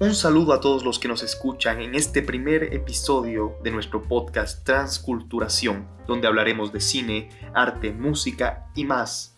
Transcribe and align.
Un 0.00 0.12
saludo 0.16 0.52
a 0.52 0.60
todos 0.60 0.84
los 0.84 0.98
que 0.98 1.06
nos 1.06 1.22
escuchan 1.22 1.80
en 1.80 1.94
este 1.94 2.20
primer 2.20 2.74
episodio 2.74 3.56
de 3.62 3.70
nuestro 3.70 4.02
podcast 4.02 4.64
Transculturación, 4.64 5.86
donde 6.08 6.26
hablaremos 6.26 6.72
de 6.72 6.80
cine, 6.80 7.28
arte, 7.54 7.92
música 7.92 8.66
y 8.74 8.82
más. 8.82 9.36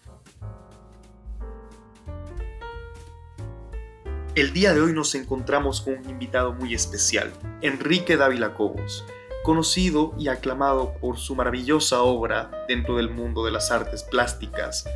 El 4.35 4.55
día 4.55 4.73
de 4.73 4.81
hoy 4.81 4.95
nos 4.95 5.15
encontramos 5.15 5.83
con 5.83 5.99
un 5.99 6.09
invitado 6.09 6.55
muy 6.55 6.73
especial, 6.73 7.35
Enrique 7.61 8.17
Dávila 8.17 8.55
Cobos, 8.55 9.05
conocido 9.45 10.15
y 10.19 10.29
aclamado 10.29 10.95
por 11.03 11.19
su 11.19 11.35
maravillosa 11.35 12.01
obra 12.01 12.65
dentro 12.67 12.97
del 12.97 13.11
mundo 13.11 13.45
de 13.45 13.51
las 13.51 13.71
artes 13.71 14.05
plásticas. 14.05 14.87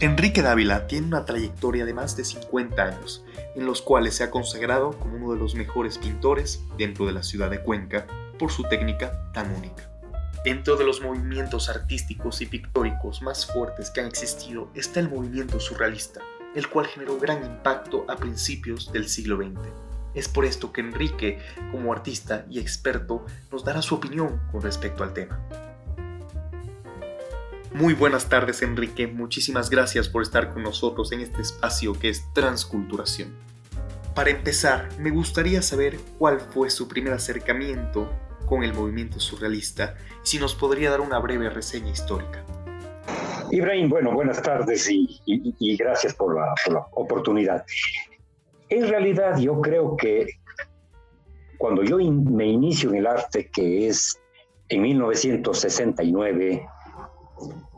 Enrique 0.00 0.42
Dávila 0.42 0.88
tiene 0.88 1.06
una 1.06 1.24
trayectoria 1.24 1.84
de 1.84 1.94
más 1.94 2.16
de 2.16 2.24
50 2.24 2.82
años 2.82 3.24
en 3.54 3.64
los 3.64 3.80
cuales 3.80 4.16
se 4.16 4.24
ha 4.24 4.30
consagrado 4.30 4.98
como 4.98 5.16
uno 5.16 5.32
de 5.32 5.38
los 5.38 5.54
mejores 5.54 5.98
pintores 5.98 6.64
dentro 6.76 7.06
de 7.06 7.12
la 7.12 7.22
ciudad 7.22 7.48
de 7.48 7.62
Cuenca 7.62 8.06
por 8.36 8.50
su 8.50 8.64
técnica 8.64 9.30
tan 9.32 9.54
única. 9.54 9.88
Dentro 10.44 10.76
de 10.76 10.84
los 10.84 11.00
movimientos 11.00 11.68
artísticos 11.68 12.40
y 12.40 12.46
pictóricos 12.46 13.22
más 13.22 13.46
fuertes 13.46 13.90
que 13.90 14.00
han 14.00 14.08
existido 14.08 14.68
está 14.74 14.98
el 14.98 15.08
movimiento 15.08 15.60
surrealista, 15.60 16.20
el 16.56 16.68
cual 16.68 16.86
generó 16.86 17.16
gran 17.18 17.44
impacto 17.44 18.04
a 18.08 18.16
principios 18.16 18.92
del 18.92 19.08
siglo 19.08 19.36
XX. 19.36 19.60
Es 20.14 20.28
por 20.28 20.44
esto 20.44 20.72
que 20.72 20.80
Enrique, 20.80 21.38
como 21.70 21.92
artista 21.92 22.46
y 22.50 22.58
experto, 22.58 23.24
nos 23.50 23.64
dará 23.64 23.80
su 23.80 23.94
opinión 23.94 24.40
con 24.50 24.60
respecto 24.60 25.04
al 25.04 25.14
tema. 25.14 25.40
Muy 27.74 27.92
buenas 27.92 28.28
tardes 28.28 28.62
Enrique, 28.62 29.08
muchísimas 29.08 29.68
gracias 29.68 30.08
por 30.08 30.22
estar 30.22 30.52
con 30.52 30.62
nosotros 30.62 31.10
en 31.10 31.18
este 31.18 31.42
espacio 31.42 31.92
que 31.98 32.08
es 32.08 32.32
Transculturación. 32.32 33.34
Para 34.14 34.30
empezar, 34.30 34.88
me 35.00 35.10
gustaría 35.10 35.60
saber 35.60 35.96
cuál 36.16 36.38
fue 36.38 36.70
su 36.70 36.86
primer 36.86 37.14
acercamiento 37.14 38.08
con 38.46 38.62
el 38.62 38.72
movimiento 38.74 39.18
surrealista 39.18 39.96
y 40.22 40.28
si 40.28 40.38
nos 40.38 40.54
podría 40.54 40.88
dar 40.88 41.00
una 41.00 41.18
breve 41.18 41.50
reseña 41.50 41.90
histórica. 41.90 42.44
Ibrahim, 43.50 43.88
bueno, 43.88 44.12
buenas 44.12 44.40
tardes 44.40 44.88
y, 44.88 45.76
gracias 45.76 46.14
por 46.14 46.36
la, 46.36 46.54
por 46.64 46.74
la 46.74 46.86
oportunidad. 46.92 47.64
En 48.68 48.88
realidad 48.88 49.36
yo 49.36 49.60
creo 49.60 49.96
que 49.96 50.28
cuando 51.58 51.82
yo 51.82 51.98
me 51.98 52.46
inicio 52.46 52.90
en 52.90 52.98
el 52.98 53.08
arte, 53.08 53.50
que 53.52 53.88
es 53.88 54.16
en 54.68 54.80
1969, 54.80 56.68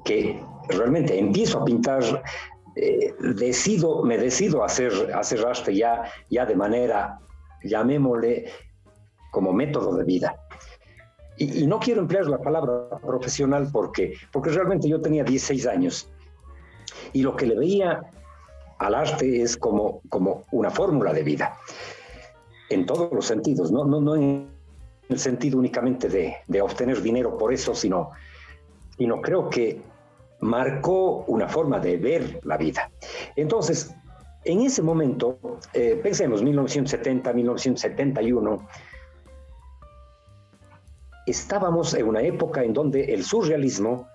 que 0.05 0.43
realmente 0.69 1.19
empiezo 1.19 1.61
a 1.61 1.65
pintar, 1.65 2.23
eh, 2.75 3.15
decido, 3.35 4.03
me 4.03 4.19
decido 4.19 4.63
a 4.63 4.67
hacer, 4.67 4.93
hacer 5.15 5.45
arte 5.47 5.75
ya, 5.75 6.05
ya 6.31 6.47
de 6.47 6.55
manera, 6.55 7.19
llamémosle, 7.63 8.51
como 9.31 9.53
método 9.53 9.97
de 9.97 10.05
vida. 10.05 10.37
Y, 11.37 11.67
no 11.67 11.79
quiero 11.79 12.01
emplear 12.01 12.27
la 12.27 12.39
palabra 12.39 12.99
profesional 13.05 13.69
porque, 13.71 14.15
porque 14.33 14.51
realmente 14.51 14.89
yo 14.89 15.01
tenía 15.01 15.25
16 15.25 15.67
años 15.67 16.09
y 17.13 17.23
lo 17.23 17.37
que 17.37 17.47
le 17.47 17.59
veía 17.59 18.01
al 18.79 18.95
arte 18.95 19.43
es 19.43 19.57
como, 19.57 20.01
como 20.09 20.45
una 20.53 20.71
fórmula 20.71 21.13
de 21.13 21.23
vida, 21.23 21.59
en 22.71 22.87
todos 22.87 23.13
los 23.13 23.27
sentidos, 23.27 23.71
no, 23.71 23.85
no, 23.85 24.01
no 24.01 24.17
en 24.17 24.49
el 25.09 25.19
sentido 25.19 25.59
únicamente 25.59 26.09
de, 26.09 26.37
de 26.47 26.61
obtener 26.61 27.01
dinero 27.01 27.37
por 27.39 27.53
eso, 27.53 27.75
sino, 27.75 28.11
sino 28.97 29.21
creo 29.21 29.49
que 29.51 29.81
marcó 30.41 31.25
una 31.27 31.49
forma 31.49 31.79
de 31.79 31.97
ver 31.97 32.41
la 32.45 32.57
vida. 32.57 32.91
Entonces, 33.37 33.95
en 34.45 34.61
ese 34.61 34.83
momento, 34.83 35.39
eh, 35.73 35.99
pensemos 36.03 36.43
1970, 36.43 37.33
1971, 37.33 38.69
estábamos 41.27 41.95
en 41.95 42.07
una 42.07 42.23
época 42.23 42.63
en 42.63 42.73
donde 42.73 43.13
el 43.13 43.25
surrealismo 43.25 44.09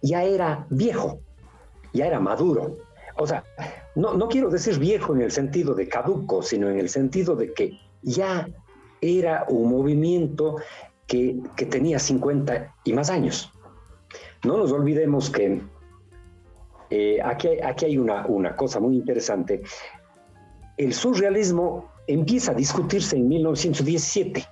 ya 0.00 0.24
era 0.24 0.66
viejo, 0.70 1.20
ya 1.92 2.06
era 2.06 2.18
maduro. 2.18 2.78
O 3.16 3.26
sea, 3.26 3.44
no, 3.94 4.14
no 4.14 4.28
quiero 4.28 4.48
decir 4.48 4.78
viejo 4.78 5.14
en 5.14 5.20
el 5.20 5.30
sentido 5.30 5.74
de 5.74 5.88
caduco, 5.88 6.42
sino 6.42 6.70
en 6.70 6.78
el 6.78 6.88
sentido 6.88 7.36
de 7.36 7.52
que 7.52 7.78
ya 8.02 8.48
era 9.00 9.44
un 9.48 9.70
movimiento 9.70 10.56
que, 11.06 11.36
que 11.56 11.66
tenía 11.66 11.98
50 11.98 12.74
y 12.84 12.92
más 12.94 13.10
años. 13.10 13.53
No 14.44 14.56
nos 14.58 14.72
olvidemos 14.72 15.30
que 15.30 15.60
eh, 16.90 17.18
aquí, 17.22 17.48
aquí, 17.62 17.86
hay 17.86 17.98
una, 17.98 18.26
una 18.26 18.54
cosa 18.54 18.78
muy 18.80 18.96
interesante. 18.96 19.62
El 20.76 20.92
surrealismo 20.92 21.90
empieza 22.06 22.52
a 22.52 22.54
discutirse 22.54 23.16
en 23.16 23.28
1917 23.28 24.44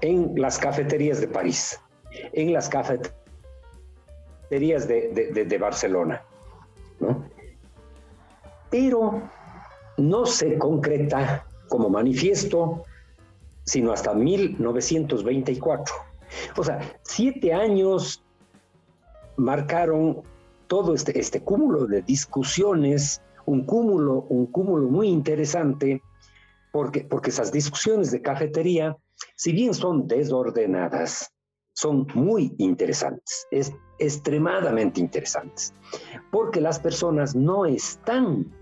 en 0.00 0.32
las 0.36 0.58
cafeterías 0.58 1.20
de 1.20 1.28
París, 1.28 1.80
en 2.32 2.52
las 2.52 2.68
cafeterías 2.68 3.12
de, 4.86 5.44
de, 5.48 5.58
Barcelona. 5.58 6.22
Pero 8.70 9.22
no 9.96 10.26
se 10.26 10.56
concreta 10.58 11.44
como 11.68 11.90
manifiesto 11.90 12.84
sino 13.68 13.92
hasta 13.92 14.14
1924. 14.14 15.94
O 16.56 16.64
sea, 16.64 16.80
siete 17.02 17.52
años 17.52 18.24
marcaron 19.38 20.22
todo 20.66 20.94
este, 20.94 21.18
este 21.18 21.40
cúmulo 21.40 21.86
de 21.86 22.02
discusiones, 22.02 23.22
un 23.46 23.64
cúmulo, 23.64 24.26
un 24.28 24.46
cúmulo 24.46 24.88
muy 24.88 25.08
interesante, 25.08 26.02
porque, 26.72 27.04
porque 27.04 27.30
esas 27.30 27.50
discusiones 27.50 28.10
de 28.10 28.20
cafetería, 28.20 28.96
si 29.36 29.52
bien 29.52 29.72
son 29.72 30.06
desordenadas, 30.06 31.32
son 31.72 32.06
muy 32.14 32.54
interesantes, 32.58 33.46
es 33.50 33.72
extremadamente 33.98 35.00
interesantes, 35.00 35.72
porque 36.30 36.60
las 36.60 36.78
personas 36.78 37.34
no 37.34 37.64
están, 37.64 38.52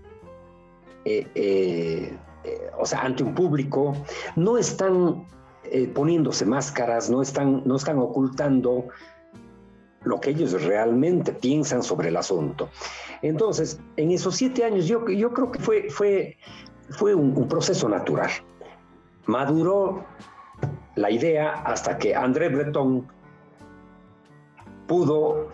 eh, 1.03 1.27
eh, 1.35 2.17
eh, 2.43 2.71
o 2.79 2.85
sea, 2.85 3.01
ante 3.01 3.23
un 3.23 3.35
público, 3.35 3.93
no 4.35 4.57
están 4.57 5.27
poniéndose 5.93 6.45
máscaras, 6.45 7.09
no 7.09 7.21
están, 7.21 7.61
no 7.65 7.75
están 7.75 7.99
ocultando 7.99 8.87
lo 10.07 10.19
que 10.19 10.31
ellos 10.31 10.63
realmente 10.63 11.33
piensan 11.33 11.83
sobre 11.83 12.09
el 12.09 12.17
asunto. 12.17 12.69
Entonces, 13.21 13.79
en 13.95 14.11
esos 14.11 14.35
siete 14.35 14.63
años 14.63 14.87
yo, 14.87 15.07
yo 15.07 15.33
creo 15.33 15.51
que 15.51 15.59
fue, 15.59 15.89
fue, 15.89 16.37
fue 16.89 17.13
un, 17.13 17.47
proceso 17.47 17.89
natural. 17.89 18.29
Maduró 19.25 20.05
la 20.95 21.11
idea 21.11 21.61
hasta 21.63 21.97
que 21.97 22.15
André 22.15 22.49
Breton 22.49 23.07
pudo 24.87 25.49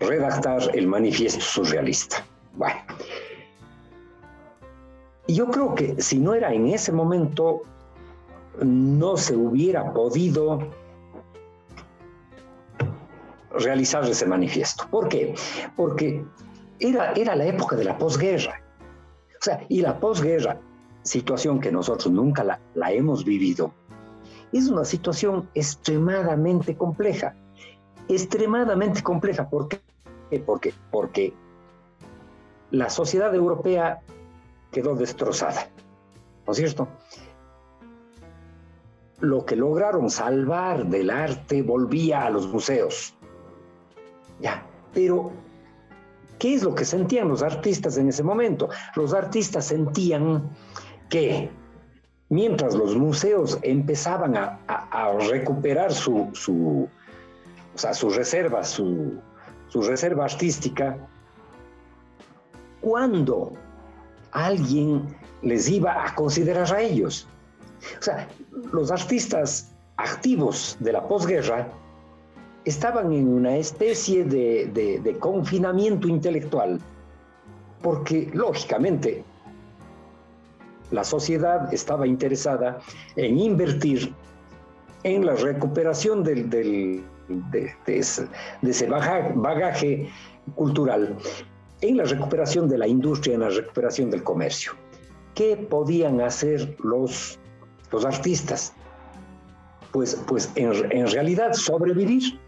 redactar 0.00 0.62
el 0.74 0.86
manifiesto 0.86 1.40
surrealista. 1.40 2.24
Bueno, 2.54 2.80
yo 5.28 5.46
creo 5.50 5.74
que 5.74 6.00
si 6.02 6.18
no 6.18 6.34
era 6.34 6.52
en 6.52 6.66
ese 6.66 6.92
momento, 6.92 7.62
no 8.60 9.16
se 9.16 9.36
hubiera 9.36 9.92
podido 9.92 10.60
realizar 13.58 14.04
ese 14.08 14.26
manifiesto. 14.26 14.86
¿Por 14.90 15.08
qué? 15.08 15.34
Porque 15.76 16.24
era, 16.78 17.12
era 17.12 17.36
la 17.36 17.46
época 17.46 17.76
de 17.76 17.84
la 17.84 17.96
posguerra. 17.98 18.60
O 19.40 19.44
sea, 19.44 19.64
y 19.68 19.80
la 19.80 19.98
posguerra, 19.98 20.58
situación 21.02 21.60
que 21.60 21.70
nosotros 21.70 22.12
nunca 22.12 22.44
la, 22.44 22.60
la 22.74 22.92
hemos 22.92 23.24
vivido, 23.24 23.72
es 24.52 24.68
una 24.68 24.84
situación 24.84 25.48
extremadamente 25.54 26.76
compleja. 26.76 27.34
Extremadamente 28.08 29.02
compleja. 29.02 29.48
¿Por 29.48 29.68
qué? 29.68 29.80
Porque, 30.46 30.72
porque 30.90 31.34
la 32.70 32.90
sociedad 32.90 33.34
europea 33.34 34.00
quedó 34.70 34.94
destrozada. 34.94 35.68
¿No 36.46 36.52
es 36.52 36.58
cierto? 36.58 36.88
Lo 39.20 39.46
que 39.46 39.56
lograron 39.56 40.10
salvar 40.10 40.86
del 40.86 41.10
arte 41.10 41.62
volvía 41.62 42.26
a 42.26 42.30
los 42.30 42.46
museos. 42.48 43.16
Pero 44.92 45.32
¿qué 46.38 46.54
es 46.54 46.62
lo 46.62 46.74
que 46.74 46.84
sentían 46.84 47.28
los 47.28 47.42
artistas 47.42 47.96
en 47.98 48.08
ese 48.08 48.22
momento? 48.22 48.68
Los 48.94 49.12
artistas 49.12 49.66
sentían 49.66 50.50
que 51.08 51.50
mientras 52.28 52.74
los 52.74 52.96
museos 52.96 53.58
empezaban 53.62 54.36
a, 54.36 54.58
recuperar 55.28 55.92
su, 55.92 56.30
su, 56.32 56.88
su 57.74 58.10
reserva, 58.10 58.64
su, 58.64 59.20
su 59.68 59.82
reserva 59.82 60.24
artística, 60.24 60.96
cuando 62.80 63.52
alguien 64.32 65.06
les 65.42 65.68
iba 65.68 66.06
a 66.06 66.14
considerar 66.14 66.72
a 66.72 66.80
ellos. 66.80 67.26
O 67.98 68.02
sea, 68.02 68.28
los 68.72 68.90
artistas 68.90 69.72
activos 69.96 70.76
de 70.80 70.92
la 70.92 71.06
posguerra 71.06 71.68
estaban 72.64 73.12
en 73.12 73.28
una 73.28 73.56
especie 73.56 74.24
de, 74.24 75.16
confinamiento 75.20 76.08
intelectual, 76.08 76.80
porque 77.82 78.30
lógicamente 78.32 79.22
la 80.90 81.04
sociedad 81.04 81.72
estaba 81.72 82.06
interesada 82.06 82.78
en 83.16 83.38
invertir 83.38 84.14
en 85.02 85.26
la 85.26 85.34
recuperación 85.34 86.24
del, 86.24 86.48
de, 86.48 87.04
ese, 87.86 88.86
bagaje, 88.88 90.08
cultural, 90.54 91.16
en 91.80 91.96
la 91.98 92.04
recuperación 92.04 92.68
de 92.68 92.78
la 92.78 92.86
industria, 92.86 93.34
en 93.34 93.40
la 93.40 93.50
recuperación 93.50 94.10
del 94.10 94.22
comercio. 94.22 94.72
¿Qué 95.34 95.56
podían 95.56 96.20
hacer 96.20 96.76
los, 96.82 97.38
los 97.90 98.04
artistas? 98.04 98.72
Pues, 99.92 100.20
pues 100.26 100.50
en, 100.56 101.06
realidad 101.10 101.52
sobrevivir 101.52 102.38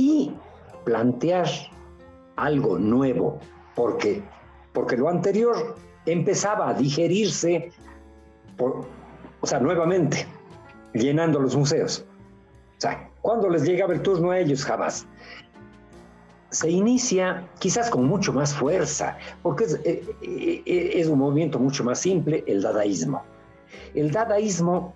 y 0.00 0.32
plantear 0.84 1.46
algo 2.36 2.78
nuevo, 2.78 3.38
porque, 3.76 4.22
porque 4.72 4.96
lo 4.96 5.10
anterior 5.10 5.76
empezaba 6.06 6.70
a 6.70 6.74
digerirse, 6.74 7.70
o 8.58 9.46
sea, 9.46 9.60
nuevamente, 9.60 10.26
llenando 10.94 11.38
los 11.38 11.54
museos. 11.54 12.06
O 12.78 12.80
sea, 12.80 13.10
¿cuándo 13.20 13.50
les 13.50 13.62
llegaba 13.64 13.92
el 13.92 14.00
turno 14.00 14.30
a 14.30 14.38
ellos? 14.38 14.64
Jamás. 14.64 15.06
Se 16.48 16.70
inicia 16.70 17.46
quizás 17.58 17.90
con 17.90 18.06
mucho 18.06 18.32
más 18.32 18.54
fuerza, 18.54 19.18
porque 19.42 19.64
es, 19.64 19.74
eh, 19.84 20.02
eh, 20.22 20.92
es 20.94 21.08
un 21.08 21.18
movimiento 21.18 21.58
mucho 21.58 21.84
más 21.84 22.00
simple, 22.00 22.42
el 22.46 22.62
dadaísmo. 22.62 23.22
El 23.94 24.10
dadaísmo 24.10 24.94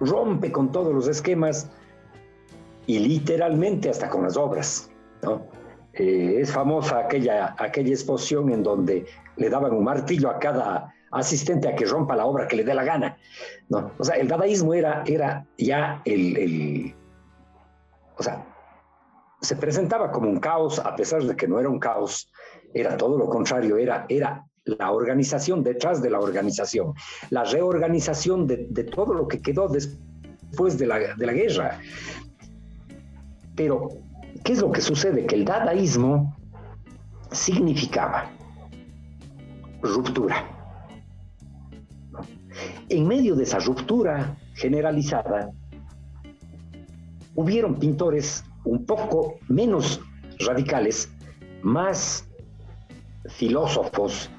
rompe 0.00 0.50
con 0.50 0.72
todos 0.72 0.92
los 0.92 1.06
esquemas 1.06 1.70
y 2.86 2.98
literalmente 2.98 3.90
hasta 3.90 4.08
con 4.08 4.22
las 4.22 4.36
obras. 4.36 4.90
¿no? 5.22 5.46
Eh, 5.94 6.38
es 6.40 6.52
famosa 6.52 6.98
aquella, 6.98 7.54
aquella 7.58 7.90
exposición 7.90 8.50
en 8.50 8.62
donde 8.62 9.06
le 9.36 9.48
daban 9.48 9.72
un 9.72 9.84
martillo 9.84 10.28
a 10.30 10.38
cada 10.38 10.92
asistente 11.12 11.68
a 11.68 11.76
que 11.76 11.84
rompa 11.84 12.16
la 12.16 12.26
obra 12.26 12.48
que 12.48 12.56
le 12.56 12.64
dé 12.64 12.74
la 12.74 12.84
gana. 12.84 13.16
¿no? 13.68 13.92
O 13.98 14.04
sea, 14.04 14.16
el 14.16 14.28
dadaísmo 14.28 14.74
era, 14.74 15.04
era 15.06 15.46
ya 15.56 16.02
el, 16.04 16.36
el, 16.36 16.94
O 18.16 18.22
sea, 18.22 18.44
se 19.40 19.56
presentaba 19.56 20.10
como 20.10 20.28
un 20.28 20.40
caos, 20.40 20.78
a 20.78 20.96
pesar 20.96 21.22
de 21.22 21.36
que 21.36 21.46
no 21.46 21.60
era 21.60 21.68
un 21.68 21.78
caos, 21.78 22.30
era 22.72 22.96
todo 22.96 23.16
lo 23.16 23.28
contrario, 23.28 23.76
era, 23.76 24.06
era 24.08 24.44
la 24.64 24.90
organización 24.90 25.62
detrás 25.62 26.02
de 26.02 26.10
la 26.10 26.18
organización, 26.18 26.94
la 27.30 27.44
reorganización 27.44 28.46
de, 28.46 28.66
de 28.70 28.84
todo 28.84 29.14
lo 29.14 29.28
que 29.28 29.40
quedó 29.42 29.68
después 29.68 30.78
de 30.78 30.86
la, 30.86 30.98
de 31.14 31.26
la 31.26 31.32
guerra. 31.32 31.80
Pero 33.54 33.88
¿Qué 34.44 34.52
es 34.52 34.60
lo 34.60 34.72
que 34.72 34.82
sucede? 34.82 35.24
Que 35.26 35.36
el 35.36 35.44
dadaísmo 35.46 36.36
significaba 37.30 38.30
ruptura. 39.80 40.50
En 42.90 43.08
medio 43.08 43.34
de 43.36 43.44
esa 43.44 43.58
ruptura 43.60 44.36
generalizada, 44.54 45.50
hubieron 47.34 47.76
pintores 47.76 48.44
un 48.64 48.84
poco 48.84 49.38
menos 49.48 50.00
radicales, 50.40 51.10
más 51.62 52.28
filósofos 53.28 54.30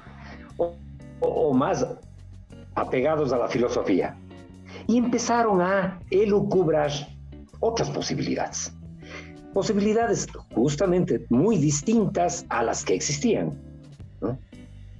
o, 0.56 1.52
más 1.52 1.84
apegados 2.76 3.32
a 3.32 3.38
la 3.38 3.48
filosofía, 3.48 4.16
y 4.86 4.98
empezaron 4.98 5.60
a 5.60 5.98
elucubrar 6.10 6.90
otras 7.58 7.90
posibilidades 7.90 8.75
posibilidades 9.56 10.26
justamente 10.54 11.24
muy 11.30 11.56
distintas 11.56 12.44
a 12.50 12.62
las 12.62 12.84
que 12.84 12.94
existían. 12.94 13.58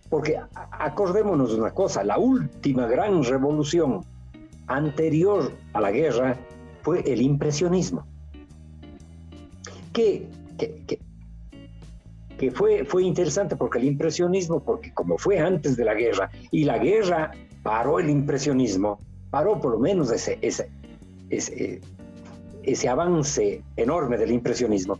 Porque 0.09 0.41
acordémonos 0.73 1.53
una 1.53 1.73
cosa, 1.73 2.03
la 2.03 2.17
última 2.17 2.87
gran 2.87 3.23
revolución 3.23 4.01
anterior 4.67 5.53
a 5.75 5.83
la 5.83 5.91
guerra 5.91 6.39
fue 6.81 7.01
el 7.01 7.21
impresionismo, 7.21 8.07
que, 9.93 10.27
que, 12.39 12.51
fue, 12.51 12.87
fue 12.87 13.03
interesante 13.03 13.57
porque 13.57 13.77
el 13.77 13.85
impresionismo, 13.85 14.65
porque 14.65 14.91
como 14.95 15.19
fue 15.19 15.39
antes 15.39 15.77
de 15.77 15.85
la 15.85 15.93
guerra, 15.93 16.31
y 16.51 16.65
la 16.65 16.79
guerra 16.79 17.31
paró 17.63 17.99
el 17.99 18.09
impresionismo, 18.09 19.01
paró 19.29 19.61
por 19.61 19.73
lo 19.73 19.79
menos 19.81 20.11
ese, 20.11 20.39
ese 20.41 20.71
ese 22.67 22.89
avance 22.89 23.63
enorme 23.77 24.19
del 24.19 24.33
impresionismo. 24.33 24.99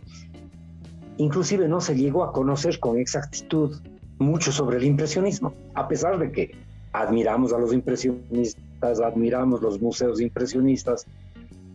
Inclusive 1.17 1.67
no 1.67 1.81
se 1.81 1.95
llegó 1.95 2.23
a 2.23 2.31
conocer 2.31 2.79
con 2.79 2.97
exactitud 2.97 3.77
mucho 4.19 4.51
sobre 4.51 4.77
el 4.77 4.85
impresionismo, 4.85 5.53
a 5.75 5.87
pesar 5.87 6.17
de 6.17 6.31
que 6.31 6.55
admiramos 6.93 7.53
a 7.53 7.59
los 7.59 7.73
impresionistas, 7.73 8.99
admiramos 8.99 9.61
los 9.61 9.79
museos 9.81 10.21
impresionistas, 10.21 11.05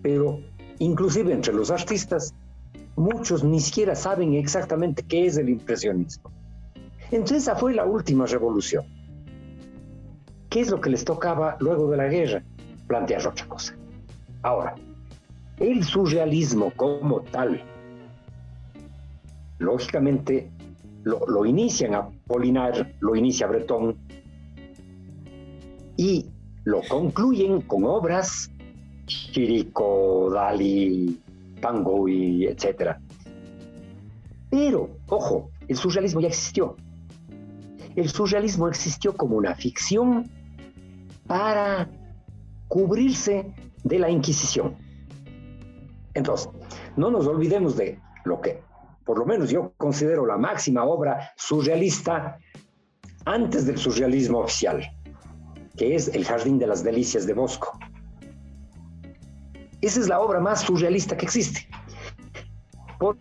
pero 0.03 0.41
inclusive 0.79 1.33
entre 1.33 1.53
los 1.53 1.71
artistas, 1.71 2.35
muchos 2.97 3.45
ni 3.45 3.61
siquiera 3.61 3.95
saben 3.95 4.35
exactamente 4.35 5.03
qué 5.03 5.27
es 5.27 5.37
el 5.37 5.49
impresionismo. 5.49 6.31
Entonces 7.11 7.43
esa 7.43 7.57
fue 7.57 7.75
la 7.75 7.85
última 7.85 8.27
revolución. 8.27 8.85
¿Qué 10.49 10.61
es 10.61 10.71
lo 10.71 10.81
que 10.81 10.91
les 10.91 11.05
tocaba 11.05 11.57
luego 11.61 11.91
de 11.91 11.97
la 11.97 12.09
guerra? 12.09 12.43
Plantear 12.87 13.27
otra 13.27 13.47
cosa. 13.47 13.75
Ahora, 14.43 14.75
el 15.59 15.85
surrealismo 15.85 16.73
como 16.77 17.21
tal, 17.21 17.63
lógicamente 19.59 20.51
lo, 21.05 21.45
inician 21.47 21.95
a 21.95 22.09
Polinar, 22.27 22.95
lo 23.01 23.17
inicia 23.17 23.47
Breton 23.47 23.97
y 25.97 26.27
lo 26.65 26.81
concluyen 26.89 27.63
con 27.63 27.85
obras 27.85 28.51
Chirico, 29.07 30.31
Dali, 30.33 31.21
Tango 31.61 32.09
y 32.09 32.47
etcétera. 32.47 33.01
Pero, 34.51 34.91
ojo, 35.09 35.51
el 35.69 35.77
surrealismo 35.77 36.21
ya 36.21 36.29
existió. 36.29 36.77
El 37.97 38.09
surrealismo 38.09 38.69
existió 38.69 39.17
como 39.17 39.37
una 39.37 39.55
ficción 39.55 40.31
para 41.27 41.89
cubrirse 42.69 43.53
de 43.85 43.99
la 43.99 44.11
Inquisición. 44.11 44.77
Entonces, 46.15 46.49
no 46.97 47.11
nos 47.11 47.27
olvidemos 47.27 47.77
de 47.77 47.99
lo 48.25 48.41
que, 48.41 48.63
por 49.05 49.19
lo 49.19 49.27
menos 49.27 49.51
yo 49.51 49.73
considero 49.77 50.27
la 50.27 50.37
máxima 50.37 50.85
obra 50.85 51.33
surrealista 51.37 52.39
antes 53.25 53.67
del 53.67 53.79
surrealismo 53.79 54.41
oficial, 54.41 54.83
que 55.77 55.95
es 55.95 56.09
El 56.09 56.25
Jardín 56.25 56.59
de 56.59 56.67
las 56.67 56.83
Delicias 56.83 57.27
de 57.27 57.35
Bosco. 57.35 57.79
Esa 59.81 60.01
es 60.01 60.09
la 60.09 60.21
obra 60.21 60.41
más 60.41 60.61
surrealista 60.61 61.17
que 61.17 61.27
existe. 61.27 61.69
¿Por, 62.99 63.17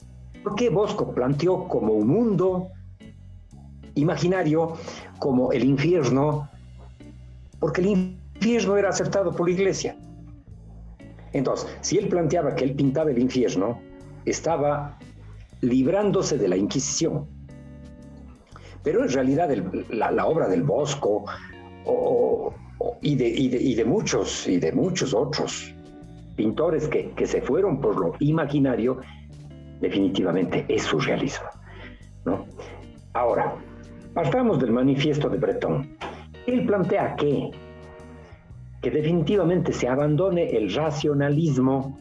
qué 0.55 0.69
Bosco 0.69 1.11
planteó 1.11 1.67
como 1.67 1.93
un 1.93 2.07
mundo 2.07 2.69
imaginario, 3.95 4.73
como 5.17 5.51
el 5.51 5.63
infierno? 5.63 6.47
Porque 7.59 7.81
el 7.81 7.87
infierno 7.87 8.77
era 8.77 8.89
aceptado 8.89 9.31
por 9.31 9.47
la 9.47 9.55
iglesia. 9.55 9.97
Entonces, 11.33 11.69
si 11.81 11.97
él 11.97 12.07
planteaba 12.07 12.55
que 12.55 12.63
él 12.63 12.75
pintaba 12.75 13.11
el 13.11 13.19
infierno, 13.19 13.79
estaba 14.25 14.97
librándose 15.61 16.37
de 16.37 16.47
la 16.47 16.57
Inquisición. 16.57 17.27
Pero 18.83 19.03
en 19.03 19.09
realidad 19.09 19.49
la, 19.89 20.25
obra 20.25 20.47
del 20.47 20.63
Bosco 20.63 21.25
y, 23.01 23.15
de, 23.15 23.85
muchos 23.85 24.47
y 24.47 24.59
de 24.59 24.71
muchos 24.71 25.13
otros 25.13 25.73
pintores 26.35 26.87
que, 26.87 27.27
se 27.27 27.41
fueron 27.41 27.79
por 27.79 27.99
lo 27.99 28.13
imaginario, 28.19 28.99
definitivamente 29.79 30.65
es 30.67 30.83
surrealismo. 30.83 31.47
¿no? 32.25 32.45
Ahora, 33.13 33.55
partamos 34.13 34.59
del 34.59 34.71
manifiesto 34.71 35.29
de 35.29 35.37
Breton. 35.37 35.95
Él 36.47 36.65
plantea 36.65 37.15
que 37.15 37.51
que 38.81 38.89
definitivamente 38.89 39.71
se 39.73 39.87
abandone 39.87 40.49
el 40.49 40.73
racionalismo 40.73 41.97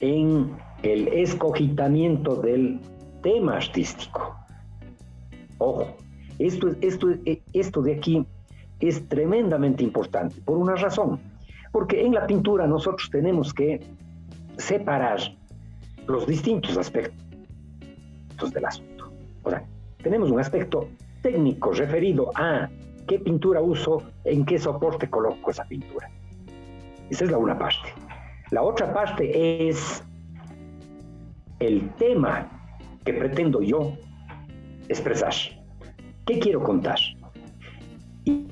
en 0.00 0.52
el 0.82 1.08
escogitamiento 1.08 2.36
del 2.36 2.80
tema 3.22 3.56
artístico. 3.56 4.36
Ojo, 5.58 5.96
esto, 6.38 6.68
esto, 6.80 7.08
esto 7.52 7.82
de 7.82 7.94
aquí 7.94 8.26
es 8.80 9.06
tremendamente 9.08 9.84
importante 9.84 10.40
por 10.42 10.58
una 10.58 10.74
razón, 10.74 11.20
porque 11.72 12.04
en 12.04 12.14
la 12.14 12.26
pintura 12.26 12.66
nosotros 12.66 13.08
tenemos 13.10 13.52
que 13.52 13.80
separar 14.56 15.18
los 16.06 16.26
distintos 16.26 16.76
aspectos 16.76 17.14
del 18.52 18.64
asunto. 18.64 19.12
O 19.42 19.50
sea, 19.50 19.64
tenemos 20.02 20.30
un 20.30 20.40
aspecto 20.40 20.88
técnico 21.22 21.72
referido 21.72 22.30
a 22.34 22.68
qué 23.10 23.18
pintura 23.18 23.60
uso, 23.60 24.04
en 24.22 24.44
qué 24.44 24.56
soporte 24.56 25.10
coloco 25.10 25.50
esa 25.50 25.64
pintura. 25.64 26.08
Esa 27.10 27.24
es 27.24 27.30
la 27.32 27.38
una 27.38 27.58
parte. 27.58 27.88
La 28.52 28.62
otra 28.62 28.94
parte 28.94 29.68
es 29.68 30.04
el 31.58 31.90
tema 31.96 32.48
que 33.04 33.12
pretendo 33.12 33.62
yo 33.62 33.94
expresar. 34.88 35.32
¿Qué 36.24 36.38
quiero 36.38 36.62
contar? 36.62 37.00
Y, 38.24 38.46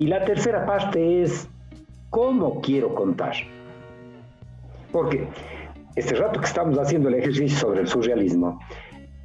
la 0.00 0.24
tercera 0.24 0.66
parte 0.66 1.22
es 1.22 1.48
cómo 2.10 2.60
quiero 2.60 2.92
contar. 2.96 3.34
Porque 4.90 5.28
este 5.94 6.16
rato 6.16 6.40
que 6.40 6.46
estamos 6.46 6.76
haciendo 6.76 7.08
el 7.08 7.14
ejercicio 7.14 7.56
sobre 7.56 7.82
el 7.82 7.86
surrealismo, 7.86 8.58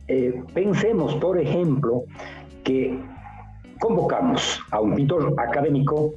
eh, 0.08 0.40
pensemos, 0.54 1.16
por 1.16 1.40
ejemplo, 1.40 2.04
que 2.64 3.00
convocamos 3.80 4.60
a 4.72 4.80
un 4.80 4.96
pintor 4.96 5.34
académico, 5.38 6.14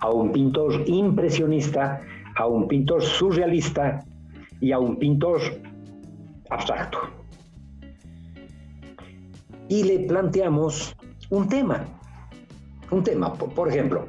a 0.00 0.10
un 0.10 0.32
pintor 0.32 0.82
impresionista, 0.86 2.00
a 2.36 2.46
un 2.46 2.68
pintor 2.68 3.02
surrealista 3.02 4.04
y 4.60 4.72
a 4.72 4.78
un 4.78 4.96
pintor 4.96 5.40
abstracto. 6.50 6.98
Y 9.68 9.84
le 9.84 10.00
planteamos 10.00 10.94
un 11.30 11.48
tema, 11.48 11.84
un 12.90 13.02
tema, 13.02 13.32
por 13.34 13.68
ejemplo, 13.68 14.06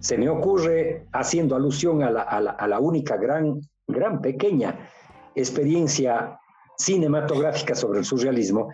se 0.00 0.18
me 0.18 0.28
ocurre 0.28 1.06
haciendo 1.12 1.56
alusión 1.56 2.02
a 2.02 2.10
la, 2.10 2.78
única 2.78 3.16
gran, 3.16 3.60
gran 3.86 4.20
pequeña 4.20 4.90
experiencia 5.34 6.38
cinematográfica 6.76 7.74
sobre 7.74 8.00
el 8.00 8.04
surrealismo, 8.04 8.68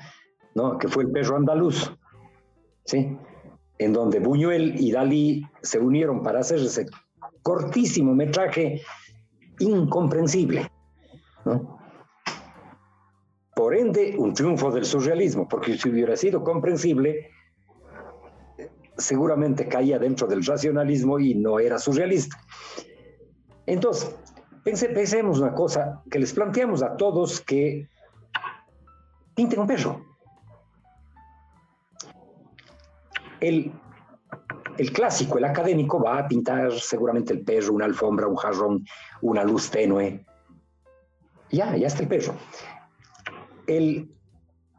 ¿no? 0.55 0.79
que 0.79 0.89
fue 0.89 1.05
el 1.05 1.11
perro 1.11 1.37
andaluz, 1.37 1.93
¿sí? 2.85 3.17
en 3.79 3.93
donde 3.93 4.21
Buñuel 4.21 4.79
y 4.79 4.93
Dalí 4.93 5.47
se 5.63 5.79
unieron 5.79 6.23
para 6.23 6.41
hacer 6.41 6.59
ese 6.59 6.87
cortísimo 7.43 8.15
metraje 8.15 8.83
incomprensible. 9.59 10.71
Por 13.55 13.75
ende, 13.75 14.17
un 14.19 14.35
triunfo 14.35 14.71
del 14.71 14.85
surrealismo, 14.85 15.49
porque 15.49 15.77
si 15.77 15.89
hubiera 15.89 16.17
sido 16.17 16.43
comprensible, 16.45 17.31
seguramente 18.97 19.69
caía 19.69 19.99
dentro 19.99 20.27
del 20.27 20.45
racionalismo 20.45 21.19
y 21.19 21.35
no 21.35 21.59
era 21.59 21.79
surrealista. 21.79 22.37
Entonces, 23.67 24.15
pensemos 24.63 25.39
una 25.41 25.55
cosa, 25.55 26.03
que 26.11 26.19
les 26.19 26.33
planteamos 26.33 26.83
a 26.83 26.97
todos 26.97 27.41
que 27.41 27.89
pinten 29.35 29.61
un 29.61 29.67
perro. 29.67 30.10
El, 33.41 33.73
el 34.79 34.93
clásico, 34.93 35.39
el 35.39 35.45
académico, 35.45 36.03
va 36.03 36.19
a 36.19 36.29
pintar 36.29 36.73
seguramente 36.73 37.33
el 37.33 37.43
perro, 37.43 37.75
una 37.75 37.87
alfombra, 37.87 38.27
un 38.27 38.37
jarrón, 38.37 38.85
una 39.23 39.45
luz 39.45 39.71
tenue. 39.71 40.25
Ya, 41.51 41.77
ya 41.77 41.87
está 41.87 42.03
el 42.03 42.09
perro. 42.09 42.35
El 43.67 44.11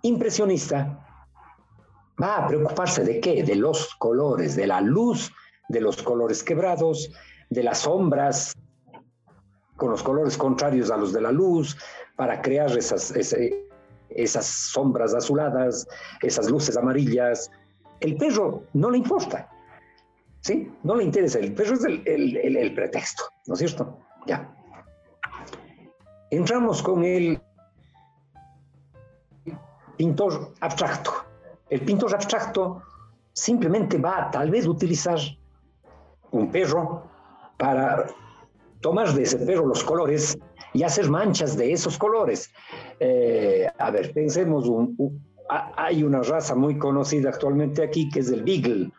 impresionista 0.04 1.06
va 2.22 2.38
a 2.38 2.48
preocuparse 2.48 3.04
de 3.04 3.20
qué? 3.20 3.44
De 3.44 3.56
los 3.56 3.96
colores, 3.96 4.56
de 4.56 4.68
la 4.68 4.82
luz, 4.82 5.32
de 5.70 5.82
los 5.82 6.02
colores 6.02 6.44
quebrados, 6.44 7.12
de 7.50 7.64
las 7.64 7.80
sombras 7.80 8.54
con 9.82 9.90
los 9.90 10.04
colores 10.04 10.38
contrarios 10.38 10.92
a 10.92 10.98
los 10.98 11.12
de 11.12 11.22
la 11.22 11.32
luz, 11.32 11.76
para 12.16 12.40
crear 12.40 12.70
esas, 12.78 13.12
esas 14.10 14.46
sombras 14.46 15.16
azuladas, 15.16 15.88
esas 16.22 16.52
luces 16.52 16.78
amarillas. 16.78 17.50
El 18.02 18.18
perro 18.18 18.64
no 18.74 18.90
le 18.90 18.98
importa, 18.98 19.50
¿sí? 20.42 20.72
No 20.84 20.96
le 20.96 21.04
interesa, 21.04 21.40
el 21.40 21.54
perro 21.54 21.76
es 21.76 21.86
el, 21.86 22.04
el, 22.06 22.58
el 22.58 22.74
pretexto, 22.74 23.24
¿no 23.48 23.54
es 23.54 23.60
cierto? 23.60 23.98
Ya. 24.28 24.54
Entramos 26.30 26.82
con 26.82 27.04
el 27.04 27.40
pintor 29.98 30.54
abstracto. 30.62 31.12
El 31.70 31.82
pintor 31.82 32.14
abstracto 32.16 32.82
simplemente 33.34 33.98
va 33.98 34.24
a 34.28 34.32
tal 34.32 34.50
vez 34.50 34.66
utilizar 34.68 35.20
un 36.32 36.52
perro 36.52 37.04
para 37.58 38.08
tomar 38.82 39.14
de 39.14 39.24
ese 39.24 39.38
perro 39.38 39.68
los 39.68 39.84
colores 39.84 40.38
y 40.74 40.84
hacer 40.84 41.10
manchas 41.10 41.56
de 41.56 41.72
esos 41.72 41.98
colores. 41.98 42.52
Eh, 43.00 43.68
a 43.78 43.92
ver, 43.92 44.14
pensemos, 44.14 44.68
hay 45.52 46.04
una 46.04 46.22
raza 46.22 46.56
muy 46.56 46.78
conocida 46.78 47.30
actualmente 47.30 47.84
aquí 47.84 48.10
que 48.10 48.22
es 48.22 48.30
el 48.32 48.44
Beagle. 48.44 48.92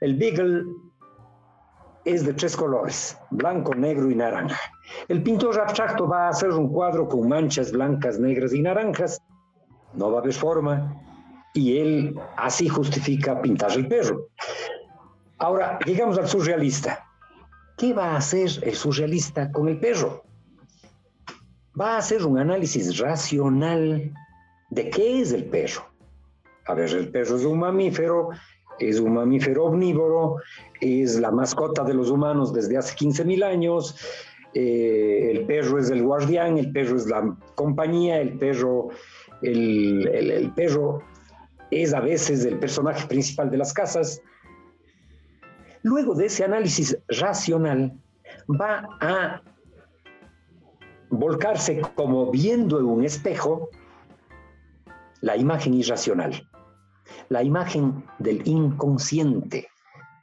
El 0.00 0.16
Beagle 0.16 0.64
es 2.04 2.24
de 2.24 2.34
tres 2.34 2.56
colores, 2.56 3.16
blanco, 3.30 3.74
negro 3.74 4.10
y 4.10 4.16
naranja. 4.16 4.58
El 5.08 5.22
pintor 5.22 5.60
abstracto 5.60 6.08
va 6.08 6.26
a 6.26 6.30
hacer 6.30 6.50
un 6.50 6.68
cuadro 6.68 7.08
con 7.08 7.28
manchas 7.28 7.72
blancas, 7.72 8.18
negras 8.18 8.52
y 8.52 8.62
naranjas. 8.62 9.22
No 9.94 10.10
va 10.10 10.18
a 10.18 10.20
haber 10.20 10.34
forma, 10.34 11.02
y 11.54 11.78
él 11.78 12.20
así 12.36 12.68
justifica 12.68 13.40
pintar 13.40 13.72
el 13.72 13.88
perro. 13.88 14.28
Ahora, 15.38 15.78
llegamos 15.84 16.18
al 16.18 16.28
surrealista. 16.28 17.04
¿Qué 17.78 17.92
va 17.92 18.12
a 18.12 18.16
hacer 18.16 18.50
el 18.62 18.74
surrealista 18.74 19.50
con 19.52 19.68
el 19.68 19.78
perro? 19.78 20.24
Va 21.78 21.94
a 21.94 21.98
hacer 21.98 22.24
un 22.24 22.38
análisis 22.38 22.98
racional 22.98 24.12
de 24.70 24.90
qué 24.90 25.20
es 25.20 25.32
el 25.32 25.44
perro. 25.44 25.86
A 26.66 26.74
ver, 26.74 26.90
el 26.90 27.10
perro 27.10 27.36
es 27.36 27.44
un 27.44 27.58
mamífero, 27.58 28.30
es 28.78 28.98
un 29.00 29.14
mamífero 29.14 29.66
omnívoro, 29.66 30.36
es 30.80 31.18
la 31.18 31.30
mascota 31.30 31.84
de 31.84 31.94
los 31.94 32.10
humanos 32.10 32.52
desde 32.52 32.76
hace 32.76 32.96
15.000 32.96 33.44
años, 33.44 33.96
eh, 34.54 35.30
el 35.32 35.46
perro 35.46 35.78
es 35.78 35.90
el 35.90 36.02
guardián, 36.02 36.58
el 36.58 36.72
perro 36.72 36.96
es 36.96 37.06
la 37.06 37.36
compañía, 37.54 38.20
el 38.20 38.38
perro, 38.38 38.88
el, 39.42 40.08
el 40.08 40.52
perro 40.52 41.02
es 41.70 41.92
a 41.94 42.00
veces 42.00 42.44
el 42.44 42.58
personaje 42.58 43.06
principal 43.06 43.50
de 43.50 43.58
las 43.58 43.72
casas. 43.72 44.22
Luego 45.82 46.14
de 46.14 46.26
ese 46.26 46.44
análisis 46.44 46.98
racional, 47.08 47.92
va 48.48 48.88
a 49.00 49.42
volcarse 51.10 51.80
como 51.94 52.30
viendo 52.30 52.78
en 52.78 52.86
un 52.86 53.04
espejo 53.04 53.70
la 55.20 55.36
imagen 55.36 55.74
irracional, 55.74 56.48
la 57.28 57.42
imagen 57.42 58.04
del 58.18 58.46
inconsciente. 58.46 59.68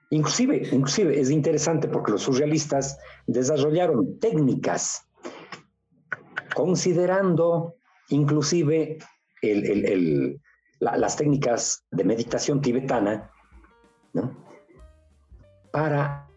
Inclusive, 0.09 0.67
inclusive 0.71 1.19
es 1.19 1.31
interesante 1.31 1.87
porque 1.87 2.11
los 2.11 2.21
surrealistas 2.21 2.97
desarrollaron 3.25 4.19
técnicas 4.19 5.07
considerando 6.53 7.75
inclusive 8.09 8.99
las 10.79 11.15
técnicas 11.15 11.85
de 11.91 12.03
meditación 12.03 12.61
tibetana, 12.61 13.29
para 15.71 16.27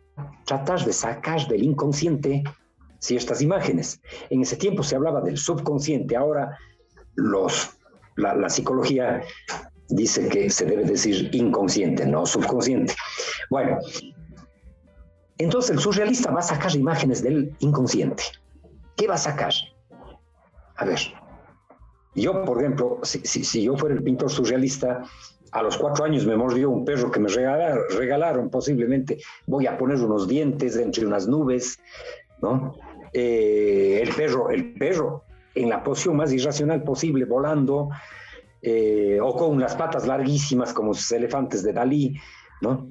tratar 0.46 0.82
de 0.84 0.92
sacar 0.92 1.46
del 1.46 1.62
inconsciente 1.62 2.42
ciertas 2.98 3.42
imágenes. 3.42 4.00
En 4.30 4.40
ese 4.40 4.56
tiempo 4.56 4.82
se 4.82 4.96
hablaba 4.96 5.20
del 5.20 5.36
subconsciente, 5.36 6.16
ahora 6.16 6.58
los, 7.14 7.75
la, 8.16 8.48
psicología 8.48 9.22
dice 9.88 10.28
que 10.28 10.50
se 10.50 10.64
debe 10.64 10.84
decir 10.84 11.30
inconsciente, 11.32 12.06
no 12.06 12.26
subconsciente. 12.26 12.94
Bueno, 13.50 13.78
entonces 15.38 15.72
el 15.72 15.78
surrealista 15.78 16.30
va 16.30 16.40
a 16.40 16.42
sacar 16.42 16.74
imágenes 16.74 17.22
del 17.22 17.54
inconsciente. 17.60 18.22
¿Qué 18.96 19.06
va 19.06 19.14
a 19.14 19.18
sacar? 19.18 19.52
A 20.76 20.84
ver, 20.84 20.98
yo, 22.14 22.44
por 22.44 22.58
ejemplo, 22.58 23.00
si, 23.02 23.62
yo 23.62 23.76
fuera 23.76 23.94
el 23.94 24.02
pintor 24.02 24.30
surrealista, 24.30 25.02
a 25.52 25.62
los 25.62 25.76
cuatro 25.76 26.04
años 26.04 26.26
me 26.26 26.36
mordió 26.36 26.70
un 26.70 26.84
perro 26.84 27.10
que 27.10 27.20
me 27.20 27.28
regalaron, 27.28 27.78
regalaron 27.96 28.50
posiblemente, 28.50 29.18
voy 29.46 29.66
a 29.66 29.76
poner 29.76 29.98
unos 29.98 30.26
dientes 30.26 30.76
entre 30.76 31.06
unas 31.06 31.28
nubes, 31.28 31.78
¿no? 32.42 32.74
Eh, 33.12 34.00
el 34.02 34.14
perro, 34.14 34.50
el 34.50 34.74
perro, 34.74 35.24
en 35.56 35.68
la 35.68 35.82
posición 35.82 36.16
más 36.16 36.32
irracional 36.32 36.82
posible, 36.82 37.24
volando, 37.24 37.90
eh, 38.62 39.18
o 39.20 39.34
con 39.36 39.50
unas 39.50 39.74
patas 39.74 40.06
larguísimas 40.06 40.72
como 40.72 40.88
los 40.88 41.10
elefantes 41.12 41.62
de 41.62 41.72
Dalí, 41.72 42.16
¿no? 42.60 42.88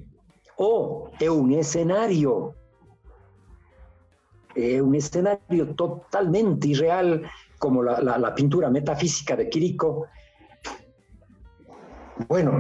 O 0.57 1.11
en 1.19 1.31
un 1.31 1.51
escenario, 1.53 2.55
un 4.55 4.95
escenario 4.95 5.75
totalmente 5.75 6.69
irreal 6.69 7.29
como 7.59 7.83
la, 7.83 8.35
pintura 8.35 8.69
metafísica 8.69 9.35
de 9.35 9.49
Quirico. 9.49 10.07
Bueno, 12.27 12.59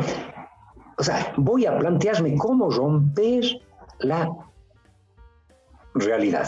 o 0.97 1.03
sea, 1.03 1.33
voy 1.37 1.65
a 1.65 1.77
plantearme 1.77 2.35
cómo 2.37 2.69
romper 2.69 3.43
la 3.99 4.29
realidad. 5.93 6.47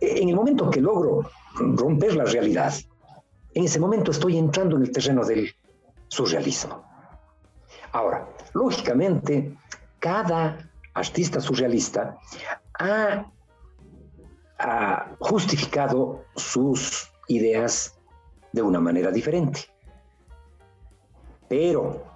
En 0.00 0.28
el 0.28 0.34
momento 0.34 0.70
que 0.70 0.80
logro 0.80 1.30
romper 1.56 2.14
la 2.16 2.24
realidad, 2.24 2.74
en 3.54 3.64
ese 3.64 3.78
momento 3.78 4.10
estoy 4.10 4.38
entrando 4.38 4.76
en 4.76 4.82
el 4.82 4.92
terreno 4.92 5.24
del 5.24 5.54
surrealismo. 6.08 6.84
Ahora, 7.92 8.26
lógicamente, 8.54 9.56
cada 9.98 10.70
artista 10.94 11.40
surrealista 11.40 12.18
ha, 12.78 13.26
ha 14.58 15.16
justificado 15.18 16.24
sus 16.36 17.10
ideas 17.28 17.98
de 18.52 18.62
una 18.62 18.80
manera 18.80 19.10
diferente. 19.10 19.60
Pero 21.48 22.12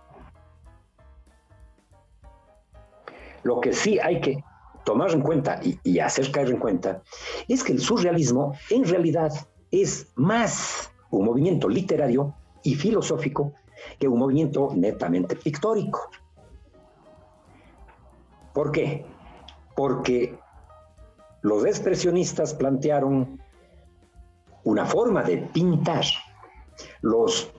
Lo 3.46 3.60
que 3.60 3.72
sí 3.72 4.00
hay 4.00 4.20
que 4.20 4.42
tomar 4.86 5.10
en 5.10 5.20
cuenta 5.20 5.58
y, 5.62 5.78
y 5.82 5.98
hacer 5.98 6.30
caer 6.30 6.50
en 6.50 6.58
cuenta 6.58 7.02
es 7.48 7.64
que 7.64 7.72
el 7.72 7.80
surrealismo 7.80 8.54
en 8.70 8.84
realidad 8.84 9.32
es 9.72 10.12
más 10.14 10.92
un 11.10 11.24
movimiento 11.26 11.68
literario 11.68 12.32
y 12.62 12.76
filosófico 12.76 13.52
que 13.98 14.06
un 14.06 14.20
movimiento 14.20 14.70
netamente 14.74 15.34
pictórico. 15.34 16.08
¿Por 18.54 18.70
qué? 18.70 19.04
Porque 19.74 20.38
los 21.42 21.64
expresionistas 21.64 22.54
plantearon 22.54 23.40
una 24.62 24.86
forma 24.86 25.22
de 25.24 25.38
pintar, 25.38 26.04
los 27.00 27.52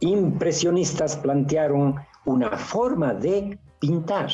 impresionistas 0.00 1.16
plantearon 1.16 1.96
una 2.24 2.56
forma 2.56 3.14
de 3.14 3.58
pintar, 3.80 4.30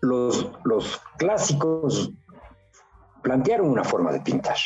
los, 0.00 1.00
clásicos 1.18 2.12
plantearon 3.22 3.68
una 3.68 3.84
forma 3.84 4.12
de 4.12 4.20
pintar. 4.20 4.56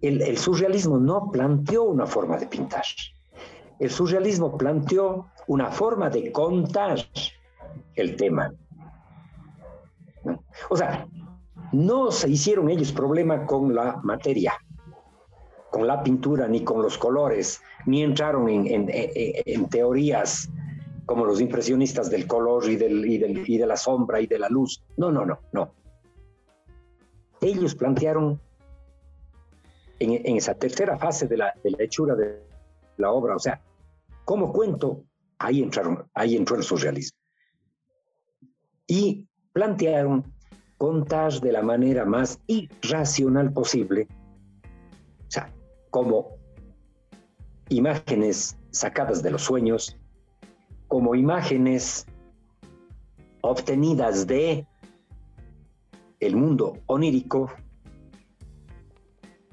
El, 0.00 0.36
surrealismo 0.36 0.98
no 0.98 1.30
planteó 1.30 1.84
una 1.84 2.06
forma 2.06 2.36
de 2.36 2.46
pintar. 2.46 2.84
El 3.78 3.90
surrealismo 3.90 4.56
planteó 4.56 5.26
una 5.46 5.70
forma 5.70 6.10
de 6.10 6.32
contar 6.32 6.98
el 7.94 8.16
tema. 8.16 8.52
O 10.70 10.76
sea, 10.76 11.06
no 11.72 12.10
se 12.10 12.28
hicieron 12.28 12.68
ellos 12.68 12.92
problema 12.92 13.46
con 13.46 13.74
la 13.74 13.98
materia, 14.02 14.54
con 15.70 15.86
la 15.86 16.02
pintura, 16.02 16.46
ni 16.48 16.62
con 16.62 16.82
los 16.82 16.98
colores, 16.98 17.60
ni 17.86 18.02
entraron 18.02 18.48
en, 18.48 19.68
teorías 19.68 20.50
como 21.12 21.26
los 21.26 21.42
impresionistas 21.42 22.08
del 22.08 22.26
color 22.26 22.64
y, 22.70 22.76
del, 22.76 23.04
y, 23.04 23.22
y 23.46 23.58
de 23.58 23.66
la 23.66 23.76
sombra 23.76 24.18
y 24.18 24.26
de 24.26 24.38
la 24.38 24.48
luz. 24.48 24.82
No, 24.96 25.12
no, 25.12 25.26
no, 25.26 25.40
no. 25.52 25.74
Ellos 27.42 27.74
plantearon 27.74 28.40
en, 29.98 30.36
esa 30.38 30.54
tercera 30.54 30.96
fase 30.96 31.28
de 31.28 31.36
la, 31.36 31.52
de 31.62 31.72
la 31.72 31.84
hechura 31.84 32.14
de 32.14 32.42
la 32.96 33.12
obra, 33.12 33.36
o 33.36 33.38
sea, 33.38 33.60
como 34.24 34.54
cuento, 34.54 35.04
ahí, 35.38 35.62
entraron, 35.62 36.08
ahí 36.14 36.34
entró 36.34 36.56
el 36.56 36.62
surrealismo 36.62 37.18
y 38.86 39.28
plantearon 39.52 40.32
contar 40.78 41.30
de 41.40 41.52
la 41.52 41.60
manera 41.60 42.06
más 42.06 42.40
irracional 42.46 43.52
posible, 43.52 44.08
o 45.28 45.30
sea, 45.30 45.52
como 45.90 46.38
imágenes 47.68 48.56
sacadas 48.70 49.22
de 49.22 49.30
los 49.30 49.42
sueños, 49.42 49.98
como 50.92 51.14
imágenes 51.14 52.06
obtenidas 53.40 54.26
de 54.26 54.66
el 56.20 56.36
mundo 56.36 56.76
onírico 56.84 57.50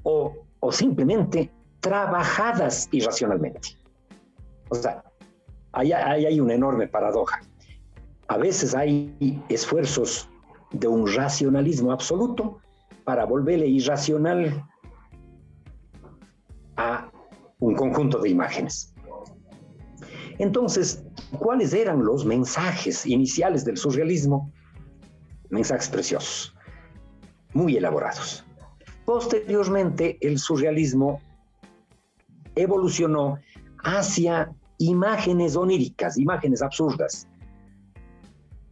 o, 0.03 0.35
o 0.59 0.71
simplemente 0.73 1.49
trabajadas 1.79 2.89
irracionalmente. 2.91 3.69
O 4.67 4.75
sea, 4.75 5.01
ahí, 5.71 5.93
hay 5.93 6.41
una 6.41 6.55
enorme 6.55 6.89
paradoja. 6.89 7.39
A 8.27 8.35
veces 8.35 8.75
hay 8.75 9.41
esfuerzos 9.47 10.29
de 10.71 10.89
un 10.89 11.07
racionalismo 11.07 11.93
absoluto 11.93 12.59
para 13.05 13.23
volverle 13.23 13.65
irracional 13.65 14.61
a 16.75 17.09
un 17.59 17.75
conjunto 17.75 18.19
de 18.19 18.27
imágenes. 18.27 18.93
Entonces, 20.37 21.03
¿cuáles 21.37 21.73
eran 21.73 22.03
los 22.03 22.25
mensajes 22.25 23.05
iniciales 23.05 23.65
del 23.65 23.77
surrealismo? 23.77 24.51
Mensajes 25.49 25.89
preciosos, 25.89 26.55
muy 27.53 27.77
elaborados. 27.77 28.45
Posteriormente, 29.05 30.17
el 30.21 30.37
surrealismo 30.37 31.19
evolucionó 32.55 33.39
hacia 33.83 34.53
imágenes 34.77 35.55
oníricas, 35.55 36.17
imágenes 36.17 36.61
absurdas, 36.61 37.27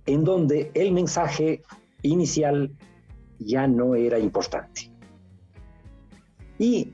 en 0.06 0.24
donde 0.24 0.72
el 0.74 0.92
mensaje 0.92 1.62
inicial 2.02 2.72
ya 3.40 3.68
no 3.68 3.96
era 3.96 4.20
importante. 4.20 4.92
Y 6.60 6.94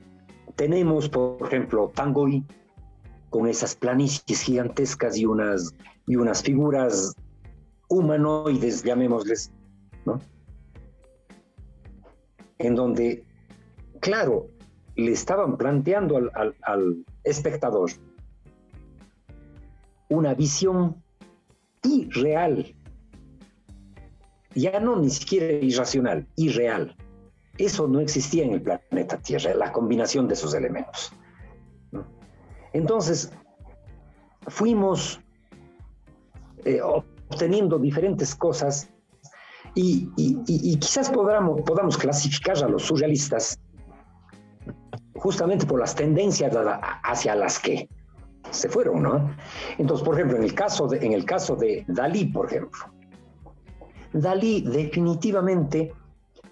tenemos, 0.56 1.08
por 1.08 1.46
ejemplo, 1.46 1.90
Tangoy, 1.94 2.44
con 3.34 3.48
esas 3.48 3.74
planicies 3.74 4.42
gigantescas 4.42 5.16
y 5.16 5.24
unas, 5.26 5.74
y 6.06 6.14
unas 6.14 6.40
figuras 6.40 7.16
humanoides, 7.88 8.84
llamémosles, 8.84 9.50
¿no? 10.04 10.20
En 12.58 12.76
donde, 12.76 13.24
claro, 13.98 14.46
le 14.94 15.10
estaban 15.10 15.56
planteando 15.56 16.16
al, 16.16 16.54
al 16.62 17.04
espectador 17.24 17.90
una 20.10 20.32
visión 20.34 21.02
irreal 21.82 22.72
ya 24.54 24.78
no 24.78 24.94
ni 24.94 25.10
siquiera 25.10 25.50
irracional, 25.54 26.24
irreal. 26.36 26.94
Eso 27.58 27.88
no 27.88 27.98
existía 27.98 28.44
en 28.44 28.52
el 28.52 28.62
planeta 28.62 29.18
Tierra, 29.18 29.52
la 29.54 29.72
combinación 29.72 30.28
de 30.28 30.34
esos 30.34 30.54
elementos. 30.54 31.12
Entonces, 32.74 33.32
fuimos 34.48 35.20
eh, 36.64 36.80
obteniendo 36.82 37.78
diferentes 37.78 38.34
cosas 38.34 38.90
y, 39.74 40.06
quizás 40.78 41.10
podamos, 41.10 41.62
podamos 41.62 41.96
clasificar 41.96 42.62
a 42.62 42.68
los 42.68 42.82
surrealistas 42.82 43.58
justamente 45.14 45.66
por 45.66 45.80
las 45.80 45.94
tendencias 45.94 46.54
hacia 47.02 47.34
las 47.34 47.58
que 47.58 47.88
se 48.50 48.68
fueron, 48.68 49.02
¿no? 49.02 49.34
Entonces, 49.78 50.04
por 50.04 50.14
ejemplo, 50.14 50.36
en 50.36 50.44
el 50.44 50.54
caso 50.54 50.86
de, 50.86 50.98
en 50.98 51.12
el 51.12 51.24
caso 51.24 51.56
de 51.56 51.84
Dalí, 51.88 52.26
por 52.26 52.46
ejemplo, 52.46 52.80
Dalí 54.12 54.60
definitivamente 54.60 55.92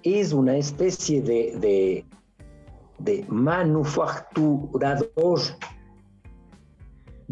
es 0.02 0.32
una 0.32 0.56
especie 0.56 1.22
de, 1.22 2.04
de, 2.98 3.24
manufacturador, 3.28 5.40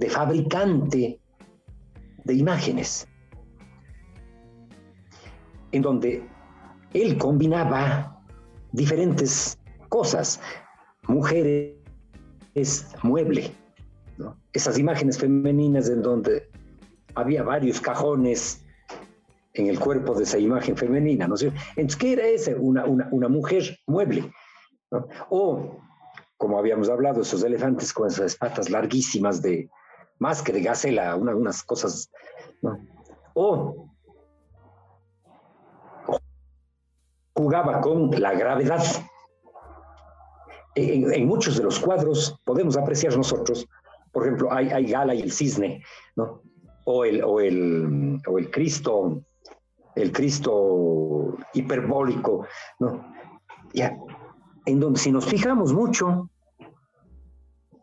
de 0.00 0.08
fabricante 0.08 1.20
de 2.24 2.34
imágenes, 2.34 3.06
en 5.72 5.82
donde 5.82 6.26
él 6.94 7.18
combinaba 7.18 8.18
diferentes 8.72 9.58
cosas, 9.90 10.40
mujeres, 11.06 11.76
mueble, 13.02 13.52
esas 14.54 14.78
imágenes 14.78 15.18
femeninas 15.18 15.90
en 15.90 16.00
donde 16.00 16.48
había 17.14 17.42
varios 17.42 17.78
cajones 17.78 18.64
en 19.52 19.66
el 19.66 19.78
cuerpo 19.78 20.14
de 20.14 20.22
esa 20.22 20.38
imagen 20.38 20.78
femenina. 20.78 21.28
¿no? 21.28 21.34
Entonces, 21.76 21.96
¿qué 21.96 22.12
era 22.14 22.26
ese? 22.26 22.54
Una, 22.54 22.86
una, 22.86 23.28
mujer 23.28 23.78
mueble. 23.86 24.32
O, 25.28 25.78
como 26.38 26.58
habíamos 26.58 26.88
hablado, 26.88 27.20
esos 27.20 27.44
elefantes 27.44 27.92
con 27.92 28.08
esas 28.08 28.34
patas 28.36 28.70
larguísimas 28.70 29.42
de, 29.42 29.68
más 30.20 30.42
que 30.42 30.52
de 30.52 30.62
gacela, 30.62 31.16
unas 31.16 31.64
cosas. 31.64 32.10
O 33.34 33.88
jugaba 37.34 37.80
con 37.80 38.10
la 38.10 38.32
gravedad. 38.34 38.84
En, 40.76 41.26
muchos 41.26 41.56
de 41.56 41.64
los 41.64 41.80
cuadros 41.80 42.38
podemos 42.44 42.76
apreciar 42.76 43.16
nosotros, 43.16 43.66
por 44.12 44.24
ejemplo, 44.24 44.52
hay, 44.52 44.68
hay 44.68 44.86
Gala 44.86 45.14
y 45.14 45.22
el 45.22 45.32
cisne, 45.32 45.82
¿no? 46.14 46.42
o, 46.84 47.04
el, 47.04 47.24
o, 47.24 47.40
el, 47.40 48.20
o 48.26 48.38
el 48.38 48.50
Cristo 48.50 49.22
el 49.94 50.12
Cristo 50.12 51.36
hiperbólico, 51.54 52.46
¿no? 52.78 53.12
Ya, 53.72 53.96
en 54.66 54.80
donde 54.80 54.98
si 54.98 55.10
nos 55.10 55.26
fijamos 55.26 55.72
mucho, 55.72 56.28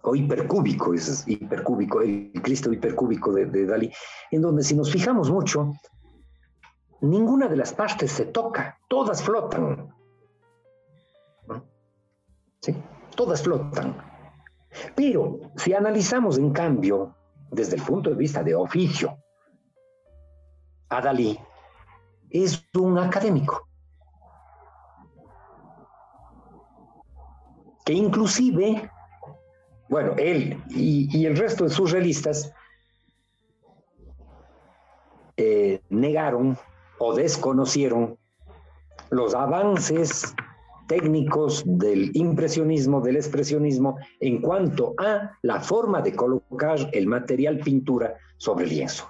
o 0.09 0.15
hipercúbico, 0.15 0.93
es 0.93 1.27
hipercúbico, 1.27 2.01
el 2.01 2.31
Cristo 2.41 2.71
hipercúbico 2.71 3.33
de, 3.33 3.45
de 3.45 3.65
Dalí, 3.65 3.91
en 4.31 4.41
donde 4.41 4.63
si 4.63 4.75
nos 4.75 4.91
fijamos 4.91 5.29
mucho, 5.29 5.73
ninguna 7.01 7.47
de 7.47 7.57
las 7.57 7.73
partes 7.73 8.11
se 8.11 8.25
toca, 8.25 8.79
todas 8.87 9.21
flotan. 9.21 9.93
¿Sí? 12.61 12.75
Todas 13.15 13.41
flotan. 13.43 13.95
Pero 14.95 15.39
si 15.55 15.73
analizamos 15.73 16.37
en 16.37 16.51
cambio 16.51 17.15
desde 17.51 17.75
el 17.75 17.81
punto 17.81 18.09
de 18.09 18.15
vista 18.15 18.43
de 18.43 18.55
oficio 18.55 19.17
a 20.89 21.01
Dalí, 21.01 21.39
es 22.29 22.63
un 22.75 22.97
académico. 22.97 23.67
Que 27.85 27.93
inclusive, 27.93 28.91
bueno, 29.89 30.13
él 30.17 30.61
y, 30.69 31.25
el 31.25 31.37
resto 31.37 31.63
de 31.63 31.69
sus 31.69 31.91
realistas, 31.91 32.53
eh, 35.37 35.81
negaron 35.89 36.57
o 36.99 37.13
desconocieron 37.13 38.17
los 39.11 39.35
avances 39.35 40.33
técnicos 40.87 41.63
del 41.65 42.11
impresionismo, 42.15 43.01
del 43.01 43.17
expresionismo, 43.17 43.97
en 44.19 44.41
cuanto 44.41 44.95
a 44.97 45.37
la 45.41 45.59
forma 45.59 46.01
de 46.01 46.15
colocar 46.15 46.89
el 46.93 47.07
material 47.07 47.59
pintura 47.59 48.15
sobre 48.37 48.65
el 48.65 48.71
lienzo. 48.71 49.07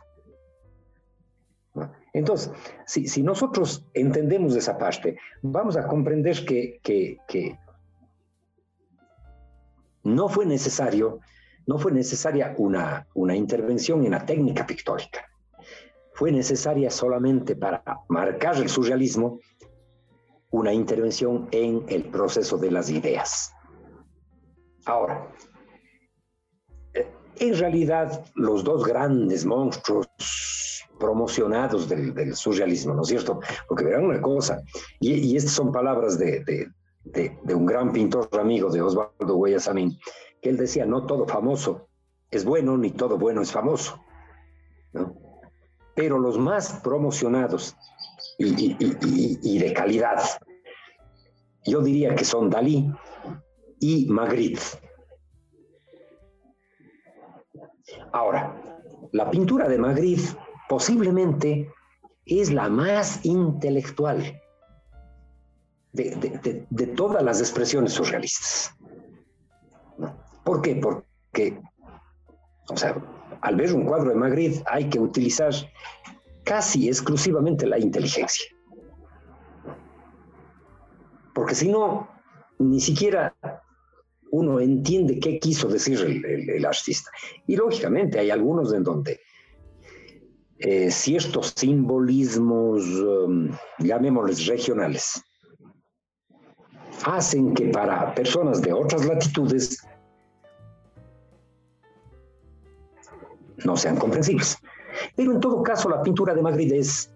Entonces, 2.14 2.52
si, 2.88 3.22
nosotros 3.22 3.86
entendemos 3.94 4.56
esa 4.56 4.78
parte, 4.78 5.18
vamos 5.44 5.78
a 5.78 5.88
comprender 5.88 6.44
que, 6.46 6.80
que, 6.82 7.60
no 10.08 10.30
fue 10.30 10.46
necesario, 10.46 11.20
no 11.66 11.78
fue 11.78 11.92
necesaria 11.92 12.56
una, 12.58 13.08
una 13.14 13.36
intervención 13.36 14.06
en 14.06 14.12
la 14.12 14.26
técnica 14.26 14.66
pictórica. 14.66 15.26
Fue 16.14 16.32
necesaria 16.32 16.90
solamente 16.90 17.56
para 17.56 17.84
marcar 18.08 18.56
el 18.58 18.70
surrealismo 18.70 19.40
una 20.50 20.74
intervención 20.74 21.48
en 21.52 21.84
el 21.90 22.06
proceso 22.06 22.58
de 22.58 22.72
las 22.72 22.90
ideas. 22.90 23.54
Ahora, 24.86 25.28
en 27.40 27.58
realidad, 27.58 28.26
los 28.36 28.64
dos 28.64 28.86
grandes 28.86 29.46
monstruos 29.46 30.08
promocionados 30.98 31.88
del, 31.90 32.34
surrealismo, 32.36 32.94
¿no 32.94 33.02
es 33.02 33.10
cierto? 33.10 33.40
Porque 33.68 33.84
verán 33.84 34.06
una 34.06 34.22
cosa, 34.22 34.64
y, 35.00 35.36
estas 35.36 35.52
son 35.52 35.72
palabras 35.72 36.18
de, 36.18 36.72
un 37.56 37.66
gran 37.66 37.92
pintor 37.92 38.30
amigo 38.40 38.70
de 38.70 38.82
Osvaldo 38.82 39.36
Guayasamín, 39.36 39.98
que 40.42 40.50
él 40.50 40.58
decía, 40.58 40.86
no 40.86 41.06
todo 41.06 41.28
famoso 41.28 41.88
es 42.32 42.44
bueno, 42.44 42.78
ni 42.78 42.92
todo 42.92 43.18
bueno 43.18 43.42
es 43.42 43.52
famoso, 43.52 44.04
Pero 45.96 46.20
los 46.20 46.38
más 46.38 46.82
promocionados 46.84 47.76
y, 48.38 49.58
de 49.60 49.74
calidad, 49.74 50.22
yo 51.66 51.82
diría 51.82 52.16
que 52.16 52.24
son 52.24 52.50
Dalí 52.50 52.92
y 53.80 54.06
Magritte. 54.08 54.62
Ahora, 58.12 58.62
la 59.12 59.32
pintura 59.32 59.68
de 59.68 59.78
Magritte 59.78 60.38
posiblemente 60.70 61.72
es 62.26 62.52
la 62.52 62.70
más 62.70 63.26
intelectual 63.26 64.40
de, 65.98 66.88
todas 66.96 67.24
las 67.24 67.40
expresiones 67.40 67.94
surrealistas. 67.94 68.76
¿Por 70.44 70.62
qué? 70.62 70.76
Porque, 70.76 71.60
o 72.70 72.78
sea, 72.78 72.96
al 73.42 73.56
ver 73.56 73.74
un 73.74 73.86
cuadro 73.86 74.10
de 74.10 74.16
Magritte 74.16 74.64
hay 74.68 74.90
que 74.90 75.00
utilizar 75.00 75.54
casi 76.44 76.88
exclusivamente 76.88 77.66
la 77.66 77.80
inteligencia. 77.80 78.46
Porque 81.34 81.56
si 81.56 81.70
no, 81.70 82.08
ni 82.60 82.80
siquiera 82.80 83.36
uno 84.32 84.60
entiende 84.60 85.20
qué 85.20 85.40
quiso 85.40 85.68
decir 85.68 86.00
el 86.02 86.66
artista. 86.66 87.12
Y 87.46 87.56
lógicamente 87.56 88.20
hay 88.20 88.30
algunos 88.30 88.74
en 88.74 88.84
donde 88.84 89.20
eh, 90.60 90.90
ciertos 90.90 91.54
simbolismos, 91.56 92.84
um, 92.84 93.52
llamémosles 93.78 94.48
regionales, 94.48 95.24
hacen 97.06 97.54
que 97.54 97.68
para 97.68 98.14
personas 98.14 98.62
de 98.62 98.74
otras 98.74 99.06
latitudes 99.06 99.86
no 103.66 103.76
sean 103.76 103.98
comprensibles. 103.98 104.58
Pero 105.16 105.34
en 105.34 105.40
todo 105.40 105.62
caso, 105.64 105.90
la 105.90 106.02
pintura 106.02 106.34
de 106.34 106.42
Magritte 106.42 106.80
es 106.80 107.12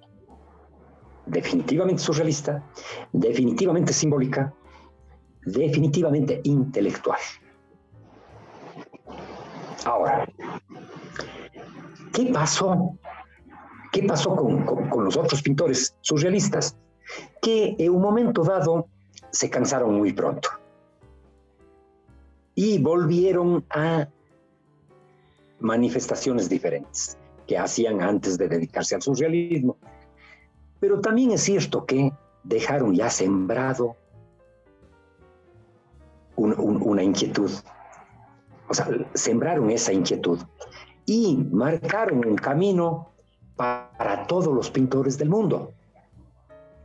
definitivamente 1.25 2.01
surrealista, 2.01 2.63
definitivamente 3.11 3.93
simbólica, 3.93 4.53
definitivamente 5.45 6.41
intelectual. 6.43 7.19
Ahora, 9.85 10.27
¿qué 12.13 12.25
pasó 12.31 12.97
¿Qué 13.91 14.03
pasó 14.03 14.35
con, 14.35 15.03
los 15.03 15.17
otros 15.17 15.41
pintores 15.41 15.95
surrealistas? 15.99 16.77
Que 17.41 17.75
en 17.77 17.91
un 17.91 18.01
momento 18.01 18.43
dado 18.43 18.87
se 19.31 19.49
cansaron 19.49 19.95
muy 19.95 20.13
pronto 20.13 20.49
y 22.55 22.79
volvieron 22.79 23.65
a 23.69 24.07
manifestaciones 25.59 26.49
diferentes 26.49 27.17
que 27.47 27.57
hacían 27.57 28.01
antes 28.01 28.37
de 28.37 28.47
dedicarse 28.47 28.95
al 28.95 29.01
surrealismo. 29.01 29.77
Pero 30.79 30.99
también 30.99 31.31
es 31.31 31.41
cierto 31.41 31.85
que 31.85 32.11
dejaron 32.43 32.93
ya 32.93 33.09
sembrado 33.09 33.95
una 36.35 37.03
inquietud. 37.03 37.51
O 38.67 38.73
sea, 38.73 38.87
sembraron 39.13 39.69
esa 39.69 39.93
inquietud 39.93 40.39
y 41.05 41.37
marcaron 41.51 42.25
un 42.25 42.35
camino 42.35 43.09
para 43.55 44.25
todos 44.27 44.53
los 44.53 44.71
pintores 44.71 45.17
del 45.17 45.29
mundo. 45.29 45.71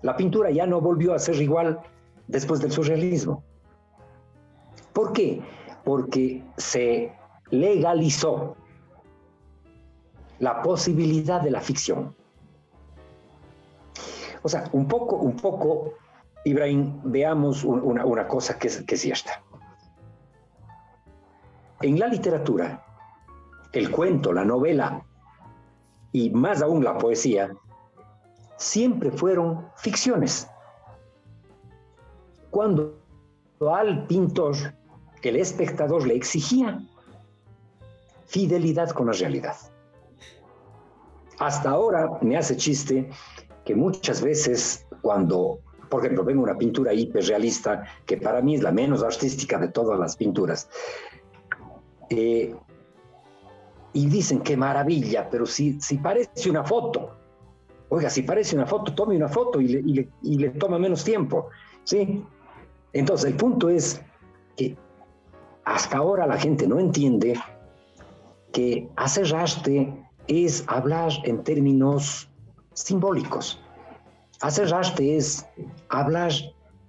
La 0.03 0.17
pintura 0.17 0.51
ya 0.51 0.67
no 0.67 0.81
volvió 0.81 1.15
a 1.15 1.19
ser 1.19 1.37
igual 1.37 1.81
después 2.29 2.61
del 2.61 2.73
surrealismo. 2.73 3.45
¿Por 4.93 5.13
qué? 5.13 5.43
Porque 5.85 6.43
se 6.57 7.13
legalizó 7.51 8.57
la 10.39 10.63
posibilidad 10.63 11.41
de 11.41 11.51
la 11.51 11.61
ficción. 11.61 12.15
O 14.43 14.49
sea, 14.49 14.69
un 14.73 14.87
poco, 14.87 15.17
un 15.17 15.37
poco, 15.37 15.95
Ibrahim, 16.45 17.01
veamos 17.05 17.65
una, 17.65 18.29
cosa 18.29 18.59
que 18.59 18.69
es, 18.69 18.83
que 18.83 18.95
es 18.95 19.01
cierta. 19.01 19.43
En 21.81 21.99
la 21.99 22.07
literatura, 22.07 22.85
el 23.73 23.91
cuento, 23.91 24.33
la 24.33 24.45
novela, 24.45 25.05
y 26.13 26.31
más 26.31 26.63
aún 26.63 26.83
la 26.83 26.97
poesía, 26.97 27.51
siempre 28.57 29.11
fueron 29.11 29.69
ficciones. 29.77 30.49
Cuando 32.57 32.95
al 33.71 34.07
pintor, 34.07 34.57
el 35.21 35.37
espectador 35.37 36.07
le 36.07 36.15
exigía 36.15 36.81
fidelidad 38.25 38.89
con 38.93 39.09
la 39.09 39.13
realidad. 39.13 39.57
Hasta 41.39 41.69
ahora 41.69 42.13
me 42.23 42.39
hace 42.39 42.57
chiste 42.57 43.11
que 43.63 43.75
muchas 43.75 44.23
veces 44.23 44.87
cuando, 45.03 45.59
por 45.91 46.01
ejemplo, 46.01 46.25
vengo 46.25 46.45
una 46.45 46.57
pintura 46.57 46.95
hiperrealista, 46.95 47.85
que 48.07 48.17
para 48.17 48.41
mí 48.41 48.55
es 48.55 48.63
la 48.63 48.73
menos 48.73 49.03
artística 49.03 49.59
de 49.59 49.69
todas 49.69 50.01
las 50.01 50.17
pinturas, 50.17 50.71
eh, 52.09 52.57
y 53.93 54.07
dicen 54.07 54.41
qué 54.41 54.57
maravilla, 54.57 55.29
pero 55.29 55.45
si, 55.45 55.79
si 55.79 55.99
parece 55.99 56.49
una 56.49 56.65
foto, 56.65 57.19
oiga, 57.91 58.09
si 58.09 58.23
parece 58.23 58.57
una 58.57 58.65
foto, 58.65 58.95
tome 58.95 59.15
una 59.15 59.29
foto 59.29 59.61
y 59.61 59.69
le, 59.69 60.09
y 60.23 60.39
le, 60.39 60.49
toma 60.53 60.79
menos 60.79 61.05
tiempo, 61.05 61.51
¿sí? 61.85 62.25
Entonces, 62.99 63.31
el 63.31 63.37
punto 63.37 63.69
es 63.69 64.01
que 64.57 64.77
hasta 65.65 65.99
ahora 65.99 66.27
la 66.27 66.39
gente 66.39 66.67
no 66.67 66.79
entiende 66.79 67.39
que 68.53 68.89
hacer 68.97 69.35
arte 69.35 69.93
es 70.29 70.65
hablar 70.67 71.13
en 71.25 71.45
términos 71.45 72.29
simbólicos. 72.73 73.61
Hacer 74.41 74.73
arte 74.73 75.17
es 75.17 75.47
hablar 75.89 76.33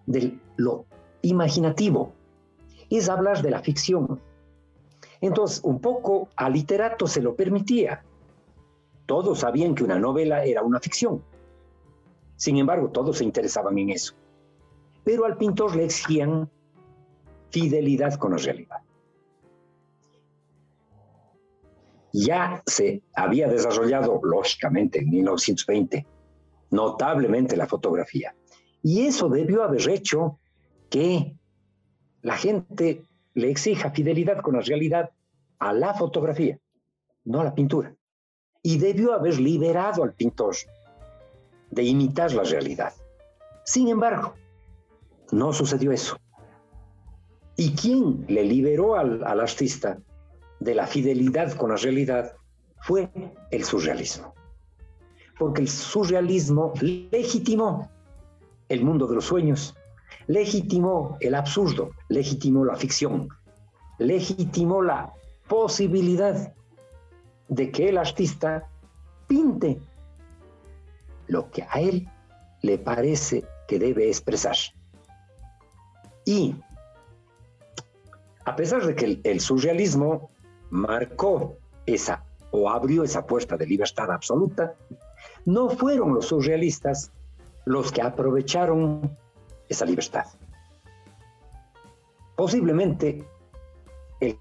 de 0.05 0.37
lo 0.55 0.85
imaginativo, 1.21 2.13
es 2.89 3.09
hablar 3.09 3.41
de 3.41 3.51
la 3.51 3.59
ficción, 3.59 4.21
entonces, 5.21 5.61
un 5.63 5.79
poco 5.79 6.29
al 6.35 6.53
literato 6.53 7.07
se 7.07 7.21
lo 7.21 7.35
permitía. 7.35 8.03
Todos 9.05 9.39
sabían 9.39 9.73
que 9.73 9.83
una 9.83 9.99
novela 9.99 10.43
era 10.43 10.61
una 10.61 10.79
ficción. 10.79 11.23
Sin 12.35 12.57
embargo, 12.57 12.89
todos 12.89 13.17
se 13.17 13.23
interesaban 13.23 13.77
en 13.77 13.89
eso. 13.89 14.13
Pero 15.07 15.23
al 15.23 15.37
pintor 15.37 15.73
le 15.73 15.85
exigían 15.85 16.51
fidelidad 17.49 18.15
con 18.15 18.31
la 18.31 18.37
realidad. 18.39 18.79
Ya 22.11 22.61
se 22.65 23.03
había 23.15 23.47
desarrollado, 23.47 24.19
lógicamente, 24.21 24.99
en 24.99 25.09
1920, 25.09 26.05
notablemente 26.71 27.55
la 27.55 27.67
fotografía. 27.67 28.35
Y 28.83 29.05
eso 29.05 29.29
debió 29.29 29.63
haber 29.63 29.87
hecho 29.87 30.41
que 30.89 31.37
la 32.21 32.35
gente 32.35 33.05
le 33.33 33.49
exija 33.49 33.91
fidelidad 33.91 34.41
con 34.41 34.55
la 34.55 34.61
realidad 34.61 35.11
a 35.59 35.71
la 35.71 35.93
fotografía, 35.93 36.59
no 37.23 37.39
a 37.39 37.45
la 37.45 37.55
pintura. 37.55 37.95
Y 38.61 38.77
debió 38.77 39.13
haber 39.13 39.39
liberado 39.39 40.03
al 40.03 40.15
pintor 40.15 40.57
de 41.71 41.83
imitar 41.83 42.33
la 42.33 42.43
realidad. 42.43 42.91
Sin 43.63 43.87
embargo, 43.87 44.33
no 45.31 45.53
sucedió 45.53 45.91
eso. 45.91 46.17
¿Y 47.55 47.75
quién 47.75 48.25
le 48.27 48.43
liberó 48.43 48.95
al, 48.95 49.23
al 49.23 49.39
artista 49.39 49.97
de 50.59 50.75
la 50.75 50.87
fidelidad 50.87 51.53
con 51.53 51.69
la 51.71 51.77
realidad? 51.77 52.33
Fue 52.81 53.09
el 53.51 53.63
surrealismo. 53.63 54.33
porque 55.37 55.61
el 55.61 55.67
surrealismo 55.67 56.73
legitimó 56.81 57.89
el 58.69 58.83
mundo 58.83 59.07
de 59.07 59.15
los 59.15 59.25
sueños, 59.25 59.75
legitimó 60.27 61.17
el 61.19 61.35
absurdo, 61.35 61.91
legitimó 62.09 62.65
la 62.65 62.75
ficción, 62.75 63.29
legitimó 63.99 64.81
la 64.81 65.13
posibilidad 65.47 66.53
de 67.47 67.71
que 67.71 67.89
el 67.89 67.97
artista 67.97 68.69
pinte 69.27 69.79
lo 71.27 71.49
que 71.51 71.63
a 71.63 71.79
él 71.79 72.09
le 72.61 72.77
parece 72.77 73.45
que 73.67 73.79
debe 73.79 74.07
expresar. 74.07 74.55
Y 76.27 76.53
a 78.43 78.53
pesar 78.57 78.85
de 78.85 78.95
que 78.95 79.21
el, 79.23 79.39
surrealismo 79.39 80.29
marcó 80.69 81.57
esa 81.85 82.25
o 82.51 82.69
abrió 82.69 83.05
esa 83.05 83.25
puerta 83.25 83.55
de 83.55 83.65
libertad 83.65 84.11
absoluta, 84.11 84.75
no 85.45 85.69
fueron 85.69 86.13
los 86.13 86.25
surrealistas 86.27 87.13
los 87.63 87.93
que 87.93 88.01
aprovecharon 88.01 89.17
esa 89.69 89.85
libertad. 89.85 90.25
Posiblemente 92.35 93.25
el 94.19 94.37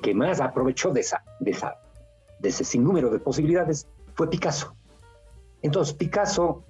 que 0.00 0.14
más 0.14 0.40
aprovechó 0.40 0.90
de, 0.90 1.00
esa, 1.00 1.22
de, 1.40 1.50
esa, 1.50 1.76
de 2.38 2.48
ese 2.48 2.64
sinnúmero 2.64 3.10
de 3.10 3.18
posibilidades 3.18 3.86
fue 4.14 4.30
Picasso. 4.30 4.74
Entonces 5.60 5.92
Picasso 5.92 6.64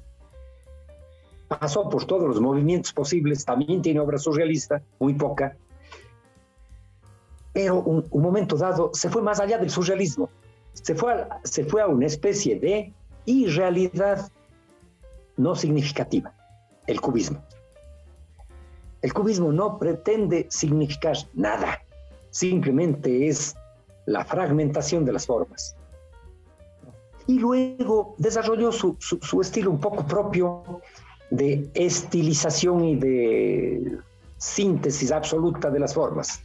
pasó 1.49 1.89
por 1.89 2.05
todos 2.05 2.29
los 2.29 2.41
movimientos 2.41 2.93
posibles, 2.93 3.45
también 3.45 3.83
tiene 3.83 4.01
obra 4.01 4.19
surrealista, 4.19 4.83
muy 4.99 5.15
poca, 5.15 5.57
pero 7.53 7.81
un, 7.81 8.07
un 8.11 8.23
momento 8.23 8.57
dado 8.57 8.91
se 8.93 9.09
fue 9.09 9.23
más 9.23 9.41
allá 9.41 9.59
del 9.59 9.71
surrealismo, 9.71 10.29
se 10.73 10.95
fue, 10.95 11.13
a, 11.13 11.41
se 11.45 11.65
fue 11.65 11.83
a 11.83 11.87
una 11.87 12.07
especie 12.07 12.59
de 12.59 12.93
irrealidad 13.25 14.31
no 15.37 15.55
significativa, 15.55 16.33
el 16.87 17.01
cubismo. 17.01 17.43
El 19.03 19.13
cubismo 19.13 19.53
no 19.53 19.79
pretende 19.79 20.47
significar 20.51 21.17
nada, 21.35 21.81
simplemente 22.31 23.29
es 23.29 23.55
la 24.07 24.25
fragmentación 24.25 25.05
de 25.05 25.13
las 25.13 25.27
formas. 25.27 25.77
Y 27.27 27.39
luego 27.39 28.15
desarrolló 28.17 28.73
su, 28.73 28.97
su, 28.99 29.41
estilo 29.41 29.71
un 29.71 29.79
poco 29.79 30.07
propio 30.07 30.81
de 31.31 31.71
estilización 31.75 32.85
y 32.85 32.97
de 32.97 33.99
síntesis 34.37 35.13
absoluta 35.13 35.71
de 35.71 35.81
las 35.81 35.95
formas. 35.95 36.43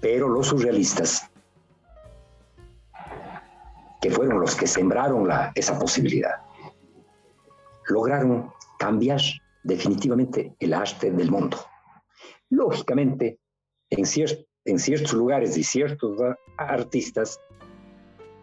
Pero 0.00 0.28
los 0.28 0.48
surrealistas, 0.48 1.30
que 4.00 4.10
fueron 4.10 4.40
los 4.40 4.54
que 4.54 4.66
sembraron 4.66 5.28
la, 5.28 5.52
esa 5.54 5.78
posibilidad, 5.78 6.40
lograron 7.88 8.50
cambiar 8.78 9.20
definitivamente 9.62 10.54
el 10.58 10.72
arte 10.72 11.10
del 11.10 11.30
mundo. 11.30 11.58
Lógicamente, 12.48 13.38
en, 13.90 14.04
en 14.64 14.78
ciertos 14.78 15.12
lugares 15.12 15.56
y 15.56 15.62
ciertos 15.62 16.18
artistas 16.56 17.38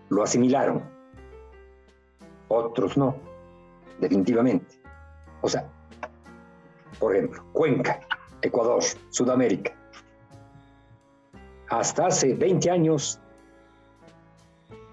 lo 0.10 0.24
asimilaron, 0.24 0.84
otros 2.50 2.96
no, 2.96 3.27
definitivamente. 4.00 4.82
O 5.42 5.50
sea, 5.50 5.70
por 7.00 7.16
ejemplo, 7.16 7.44
Cuenca, 7.54 8.00
Ecuador, 8.42 8.84
Sudamérica. 9.10 9.74
Hasta 11.70 12.08
hace 12.08 12.34
20 12.34 12.70
años 12.70 13.20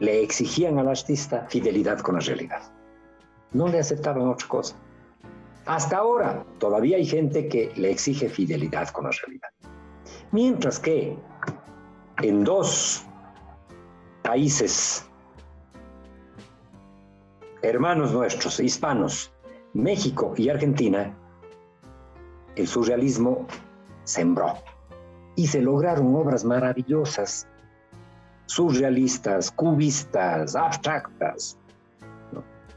le 0.01 0.23
exigían 0.23 0.79
al 0.79 0.88
artista 0.88 1.47
fidelidad 1.49 2.01
con 2.01 2.17
la 2.17 2.21
realidad. 2.21 2.62
No 3.53 3.69
le 3.69 3.79
aceptaban 3.79 4.29
otra 4.29 4.49
cosa. 4.49 4.77
Hasta 5.67 5.97
ahora 5.97 6.45
todavía 6.59 6.97
hay 6.97 7.07
gente 7.07 7.49
que 7.49 7.73
le 7.77 7.90
exige 7.90 8.29
fidelidad 8.29 8.88
con 8.88 9.05
la 9.05 9.11
realidad. 9.11 9.49
Mientras 10.33 10.79
que 10.79 11.17
en 12.23 12.45
dos 12.45 13.07
países 14.23 15.09
hermanos 17.64 18.12
nuestros, 18.12 18.61
hispanos, 18.61 19.33
México 19.72 20.35
y 20.37 20.50
Argentina, 20.50 21.16
el 22.57 22.68
surrealismo 22.68 23.46
sembró 24.05 24.55
y 25.35 25.46
se 25.46 25.62
lograron 25.62 26.14
obras 26.14 26.44
maravillosas, 26.44 27.48
surrealistas, 28.46 29.50
cubistas, 29.50 30.55
abstractas, 30.55 31.59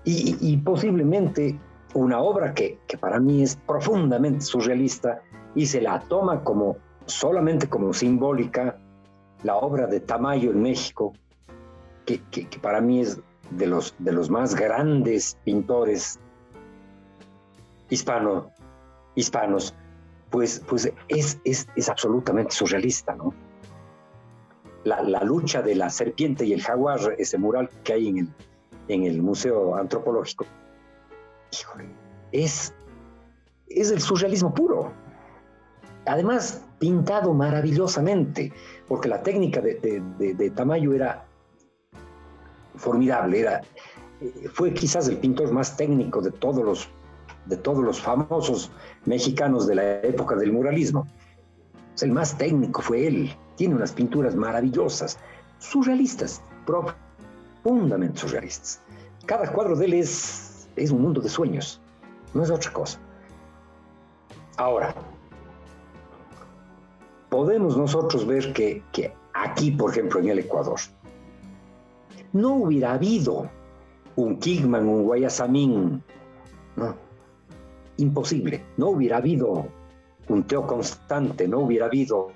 y, 0.09 0.55
posiblemente 0.57 1.59
una 1.93 2.19
obra 2.21 2.53
que, 2.53 2.79
que, 2.87 2.97
para 2.97 3.19
mí 3.19 3.43
es 3.43 3.57
profundamente 3.57 4.39
surrealista 4.39 5.21
y 5.53 5.65
se 5.65 5.81
la 5.81 5.99
toma 5.99 6.45
como 6.45 6.77
solamente 7.07 7.67
como 7.67 7.91
simbólica, 7.91 8.77
la 9.43 9.57
obra 9.57 9.85
de 9.85 9.99
Tamayo 9.99 10.51
en 10.51 10.61
México, 10.61 11.11
que, 12.05 12.21
que, 12.31 12.47
que 12.47 12.57
para 12.59 12.79
mí 12.79 13.01
es 13.01 13.19
de 13.51 13.67
los, 13.67 13.95
de 13.99 14.11
los 14.11 14.29
más 14.29 14.55
grandes 14.55 15.37
pintores 15.43 16.19
hispano, 17.89 18.51
hispanos, 19.15 19.73
pues, 20.29 20.61
pues 20.67 20.91
es, 21.07 21.39
es, 21.43 21.67
es 21.75 21.89
absolutamente 21.89 22.51
surrealista, 22.51 23.15
¿no? 23.15 23.33
La, 24.83 25.01
la, 25.01 25.23
lucha 25.23 25.61
de 25.61 25.75
la 25.75 25.89
serpiente 25.89 26.45
y 26.45 26.53
el 26.53 26.61
jaguar, 26.61 26.99
ese 27.17 27.37
mural 27.37 27.69
que 27.83 27.93
hay 27.93 28.07
en 28.07 28.17
el, 28.19 28.29
en 28.87 29.03
el 29.03 29.21
Museo 29.21 29.75
Antropológico, 29.75 30.45
es, 32.31 32.73
es 33.67 33.91
el 33.91 34.01
surrealismo 34.01 34.53
puro. 34.53 34.93
Además, 36.05 36.65
pintado 36.79 37.33
maravillosamente, 37.33 38.53
porque 38.87 39.09
la 39.09 39.21
técnica 39.23 39.59
de, 39.59 40.01
de, 40.17 40.33
de 40.33 40.49
Tamayo 40.51 40.93
era 40.93 41.26
formidable, 42.77 43.39
era, 43.39 43.61
eh, 44.21 44.49
fue 44.53 44.73
quizás 44.73 45.07
el 45.07 45.17
pintor 45.17 45.51
más 45.51 45.77
técnico 45.77 46.21
de 46.21 46.31
todos 46.31 46.63
los, 46.63 46.89
de 47.45 47.57
todos 47.57 47.83
los 47.83 48.01
famosos 48.01 48.71
mexicanos 49.05 49.67
de 49.67 49.75
la 49.75 50.01
época 50.01 50.35
del 50.35 50.51
muralismo. 50.51 51.07
el 52.01 52.11
más 52.11 52.37
técnico 52.37 52.81
fue 52.81 53.07
él. 53.07 53.35
Tiene 53.55 53.75
unas 53.75 53.91
pinturas 53.91 54.35
maravillosas, 54.35 55.17
surrealistas, 55.57 56.41
profundamente 56.65 58.19
surrealistas. 58.19 58.81
Cada 59.25 59.51
cuadro 59.51 59.75
de 59.75 59.85
él 59.85 59.93
es, 59.93 60.69
es 60.75 60.91
un 60.91 61.01
mundo 61.01 61.21
de 61.21 61.29
sueños, 61.29 61.81
no 62.33 62.43
es 62.43 62.51
otra 62.51 62.71
cosa. 62.71 62.99
Ahora, 64.57 64.93
podemos 67.29 67.77
nosotros 67.77 68.25
ver 68.25 68.53
que, 68.53 68.83
que 68.91 69.13
aquí, 69.33 69.71
por 69.71 69.91
ejemplo, 69.91 70.19
en 70.19 70.29
el 70.29 70.39
Ecuador, 70.39 70.79
no 72.33 72.55
hubiera 72.55 72.93
habido 72.93 73.49
un 74.15 74.37
Kigman, 74.37 74.87
un 74.87 75.03
Guayasamín, 75.03 76.03
no, 76.75 76.95
imposible, 77.97 78.63
no 78.77 78.89
hubiera 78.89 79.17
habido 79.17 79.67
un 80.29 80.43
Teo 80.43 80.65
Constante, 80.65 81.47
no 81.47 81.59
hubiera 81.59 81.85
habido 81.85 82.31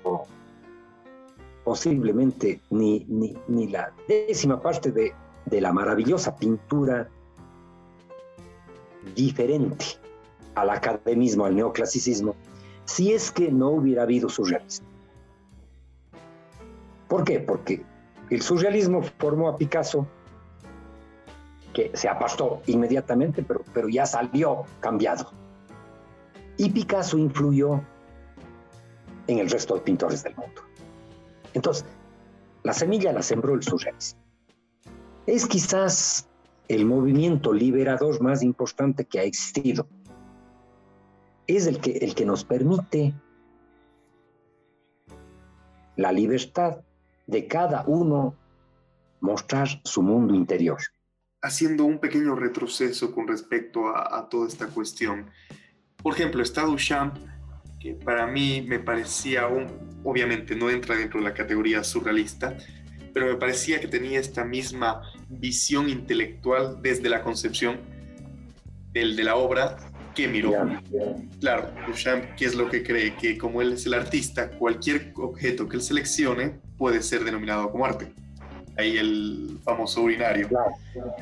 posiblemente 1.64 2.60
ni, 2.70 3.06
ni, 3.48 3.68
la 3.68 3.92
décima 4.08 4.60
parte 4.60 4.90
de, 4.90 5.12
de 5.46 5.60
la 5.60 5.72
maravillosa 5.72 6.36
pintura 6.36 7.08
diferente 9.14 9.84
al 10.54 10.70
academismo, 10.70 11.44
al 11.44 11.56
neoclasicismo, 11.56 12.34
si 12.84 13.12
es 13.12 13.30
que 13.30 13.50
no 13.50 13.70
hubiera 13.70 14.02
habido 14.02 14.28
surrealismo. 14.28 14.86
¿Por 17.08 17.24
qué? 17.24 17.40
Porque 17.40 17.84
el 18.34 18.40
surrealismo 18.40 19.02
formó 19.18 19.48
a 19.48 19.58
Picasso, 19.58 20.06
que 21.74 21.90
se 21.94 22.08
apartó 22.08 22.62
inmediatamente, 22.66 23.42
pero, 23.42 23.62
pero 23.74 23.88
ya 23.90 24.06
salió 24.06 24.64
cambiado. 24.80 25.30
Y 26.56 26.70
Picasso 26.70 27.18
influyó 27.18 27.82
en 29.26 29.38
el 29.38 29.50
resto 29.50 29.74
de 29.74 29.80
pintores 29.82 30.22
del 30.22 30.34
mundo. 30.34 30.62
Entonces, 31.52 31.84
la 32.62 32.72
semilla 32.72 33.12
la 33.12 33.22
sembró 33.22 33.54
el 33.54 33.62
surrealismo. 33.62 34.20
Es 35.26 35.46
quizás 35.46 36.26
el 36.68 36.86
movimiento 36.86 37.52
liberador 37.52 38.22
más 38.22 38.42
importante 38.42 39.04
que 39.04 39.20
ha 39.20 39.24
existido. 39.24 39.86
Es 41.46 41.66
el 41.66 41.80
que, 41.80 41.98
el 41.98 42.14
que 42.14 42.24
nos 42.24 42.44
permite 42.44 43.12
la 45.96 46.12
libertad 46.12 46.78
de 47.32 47.48
cada 47.48 47.82
uno 47.86 48.36
mostrar 49.20 49.68
su 49.84 50.02
mundo 50.02 50.34
interior. 50.34 50.78
Haciendo 51.40 51.84
un 51.84 51.98
pequeño 51.98 52.36
retroceso 52.36 53.12
con 53.12 53.26
respecto 53.26 53.88
a, 53.88 54.28
toda 54.28 54.46
esta 54.46 54.68
cuestión. 54.68 55.30
Por 55.96 56.14
ejemplo, 56.14 56.42
está 56.42 56.62
Duchamp, 56.62 57.16
que 57.80 57.94
para 57.94 58.26
mí 58.26 58.62
me 58.62 58.78
parecía, 58.78 59.48
un, 59.48 59.66
obviamente 60.04 60.54
no 60.54 60.70
entra 60.70 60.94
dentro 60.94 61.18
de 61.18 61.24
la 61.24 61.34
categoría 61.34 61.82
surrealista, 61.82 62.56
pero 63.12 63.26
me 63.26 63.34
parecía 63.34 63.80
que 63.80 63.88
tenía 63.88 64.20
esta 64.20 64.44
misma 64.44 65.02
visión 65.28 65.88
intelectual 65.88 66.80
desde 66.80 67.08
la 67.08 67.22
concepción 67.22 67.80
del, 68.92 69.16
de 69.16 69.24
la 69.24 69.36
obra 69.36 69.76
que 70.14 70.28
miró. 70.28 70.52
Claro, 71.40 71.70
Duchamp, 71.86 72.34
¿qué 72.36 72.44
es 72.44 72.54
lo 72.54 72.68
que 72.68 72.82
cree? 72.82 73.16
Que 73.16 73.38
como 73.38 73.62
él 73.62 73.72
es 73.72 73.86
el 73.86 73.94
artista, 73.94 74.50
cualquier 74.50 75.12
objeto 75.16 75.68
que 75.68 75.76
él 75.76 75.82
seleccione 75.82 76.60
puede 76.82 77.00
ser 77.00 77.22
denominado 77.22 77.70
como 77.70 77.86
arte. 77.86 78.12
Ahí 78.76 78.98
el 78.98 79.60
famoso 79.62 80.02
urinario. 80.02 80.48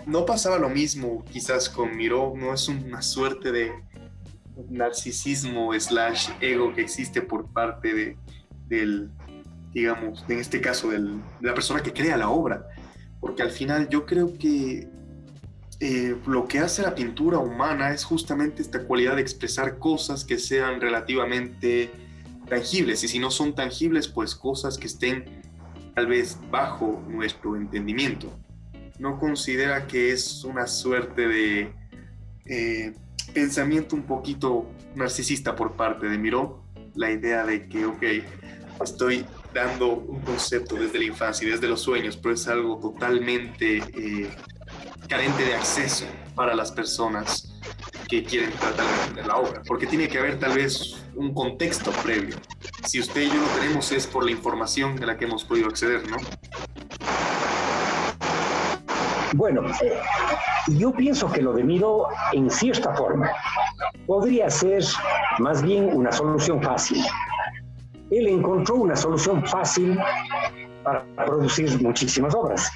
No 0.06 0.24
pasaba 0.24 0.58
lo 0.58 0.70
mismo 0.70 1.22
quizás 1.30 1.68
con 1.68 1.94
Miró, 1.98 2.32
no 2.34 2.54
es 2.54 2.66
una 2.66 3.02
suerte 3.02 3.52
de 3.52 3.70
narcisismo 4.70 5.78
slash 5.78 6.30
ego 6.40 6.72
que 6.72 6.80
existe 6.80 7.20
por 7.20 7.52
parte 7.52 7.92
de, 7.92 8.16
del, 8.68 9.10
digamos, 9.74 10.24
en 10.30 10.38
este 10.38 10.62
caso, 10.62 10.92
del, 10.92 11.20
de 11.40 11.48
la 11.48 11.52
persona 11.52 11.82
que 11.82 11.92
crea 11.92 12.16
la 12.16 12.30
obra. 12.30 12.66
Porque 13.20 13.42
al 13.42 13.50
final 13.50 13.86
yo 13.90 14.06
creo 14.06 14.38
que 14.38 14.88
eh, 15.78 16.16
lo 16.26 16.48
que 16.48 16.60
hace 16.60 16.80
la 16.80 16.94
pintura 16.94 17.36
humana 17.36 17.92
es 17.92 18.02
justamente 18.04 18.62
esta 18.62 18.84
cualidad 18.84 19.16
de 19.16 19.20
expresar 19.20 19.76
cosas 19.76 20.24
que 20.24 20.38
sean 20.38 20.80
relativamente 20.80 21.90
tangibles. 22.48 23.04
Y 23.04 23.08
si 23.08 23.18
no 23.18 23.30
son 23.30 23.54
tangibles, 23.54 24.08
pues 24.08 24.34
cosas 24.34 24.78
que 24.78 24.86
estén 24.86 25.39
tal 26.00 26.06
vez 26.06 26.38
bajo 26.50 27.04
nuestro 27.08 27.56
entendimiento. 27.56 28.32
No 28.98 29.18
considera 29.18 29.86
que 29.86 30.12
es 30.12 30.44
una 30.44 30.66
suerte 30.66 31.28
de 31.28 31.74
eh, 32.46 32.94
pensamiento 33.34 33.96
un 33.96 34.04
poquito 34.04 34.64
narcisista 34.94 35.54
por 35.54 35.72
parte 35.72 36.08
de 36.08 36.16
Miró, 36.16 36.64
la 36.94 37.10
idea 37.10 37.44
de 37.44 37.68
que, 37.68 37.84
ok, 37.84 38.02
estoy 38.82 39.26
dando 39.52 39.88
un 39.88 40.22
concepto 40.22 40.76
desde 40.76 41.00
la 41.00 41.04
infancia 41.04 41.46
y 41.46 41.50
desde 41.50 41.68
los 41.68 41.82
sueños, 41.82 42.16
pero 42.16 42.34
es 42.34 42.48
algo 42.48 42.78
totalmente 42.78 43.76
eh, 43.76 44.30
carente 45.06 45.44
de 45.44 45.54
acceso 45.54 46.06
para 46.34 46.54
las 46.54 46.72
personas 46.72 47.60
que 48.10 48.24
quieren 48.24 48.50
tratar 48.50 49.14
de 49.14 49.22
la 49.22 49.36
obra, 49.36 49.62
porque 49.68 49.86
tiene 49.86 50.08
que 50.08 50.18
haber 50.18 50.36
tal 50.40 50.54
vez 50.54 51.00
un 51.14 51.32
contexto 51.32 51.92
previo. 52.02 52.36
Si 52.84 52.98
usted 52.98 53.22
y 53.22 53.28
yo 53.28 53.36
lo 53.36 53.46
tenemos 53.60 53.92
es 53.92 54.04
por 54.08 54.24
la 54.24 54.32
información 54.32 54.96
de 54.96 55.06
la 55.06 55.16
que 55.16 55.26
hemos 55.26 55.44
podido 55.44 55.68
acceder, 55.68 56.02
¿no? 56.10 56.16
Bueno, 59.34 59.62
eh, 59.80 60.00
yo 60.76 60.92
pienso 60.92 61.30
que 61.30 61.40
lo 61.40 61.52
de 61.52 61.62
Miro, 61.62 62.08
en 62.32 62.50
cierta 62.50 62.92
forma, 62.96 63.30
podría 64.06 64.50
ser 64.50 64.82
más 65.38 65.62
bien 65.62 65.90
una 65.94 66.10
solución 66.10 66.60
fácil. 66.60 67.04
Él 68.10 68.26
encontró 68.26 68.74
una 68.74 68.96
solución 68.96 69.46
fácil 69.46 69.96
para 70.82 71.04
producir 71.14 71.80
muchísimas 71.80 72.34
obras. 72.34 72.72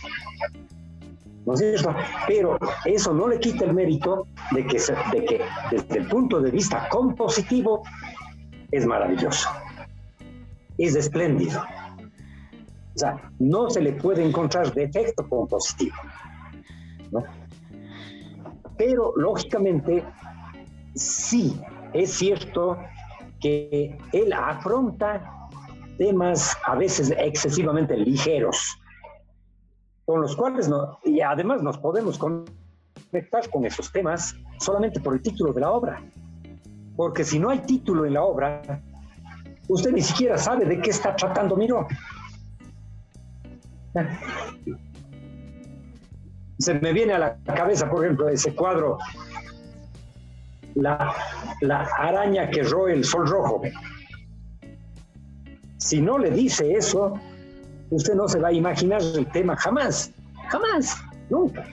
¿No 1.47 1.55
es 1.55 1.61
cierto? 1.61 1.95
Pero 2.27 2.59
eso 2.85 3.13
no 3.13 3.29
le 3.29 3.39
quita 3.39 3.65
el 3.65 3.75
mérito 3.75 4.27
de 4.53 4.67
que, 4.67 4.79
de 5.13 5.25
que 5.25 5.41
desde 5.71 5.99
el 5.99 6.09
punto 6.09 6.41
de 6.41 6.51
vista 6.51 6.89
compositivo 6.89 7.83
es 8.71 8.87
maravilloso. 8.87 9.49
Es 10.79 10.97
espléndido. 10.97 11.63
O 12.95 12.99
sea, 12.99 13.31
no 13.39 13.69
se 13.69 13.81
le 13.81 13.93
puede 13.93 14.25
encontrar 14.25 14.73
defecto 14.73 15.29
compositivo. 15.29 15.97
Pero 18.77 19.13
lógicamente, 19.17 20.05
sí, 20.95 21.61
es 21.93 22.13
cierto 22.13 22.79
que 23.41 23.99
él 24.13 24.33
afronta 24.33 25.49
temas 25.99 26.57
a 26.67 26.75
veces 26.75 27.13
excesivamente 27.19 27.97
ligeros, 27.97 28.81
con 30.05 30.21
los 30.21 30.37
cuales 30.37 30.69
no, 30.69 30.99
y 31.05 31.21
además 31.21 31.63
nos 31.63 31.79
podemos 31.79 32.19
conectar 32.19 33.49
con 33.51 33.65
esos 33.65 33.91
temas 33.91 34.35
solamente 34.59 35.01
por 35.01 35.15
el 35.15 35.23
título 35.23 35.53
de 35.53 35.61
la 35.61 35.71
obra. 35.71 36.03
Porque 36.97 37.25
si 37.25 37.39
no 37.39 37.51
hay 37.51 37.61
título 37.61 38.05
en 38.07 38.15
la 38.15 38.23
obra, 38.23 38.63
usted 39.69 39.93
ni 39.93 40.03
siquiera 40.03 40.39
sabe 40.39 40.65
de 40.65 40.81
qué 40.81 40.91
está 40.91 41.17
tratando 41.17 41.57
Miro 41.57 41.87
se 46.59 46.75
me 46.75 46.93
viene 46.93 47.15
a 47.15 47.19
la 47.19 47.37
cabeza, 47.55 47.89
por 47.89 48.05
ejemplo, 48.05 48.29
ese 48.29 48.55
cuadro, 48.55 48.99
la, 50.75 51.15
la 51.61 51.89
araña 51.99 52.51
que 52.51 52.63
roe 52.63 52.93
el 52.93 53.05
sol 53.05 53.27
rojo. 53.29 53.63
Si 55.79 56.01
no 56.01 56.19
le 56.19 56.31
dice 56.31 56.73
eso, 56.73 57.15
usted 57.95 58.15
no 58.15 58.29
se 58.29 58.41
va 58.41 58.49
a 58.49 58.53
imaginar 58.53 59.01
el 59.01 59.27
tema 59.31 59.57
jamás, 59.57 60.11
jamás, 60.49 60.97
nunca. 61.31 61.65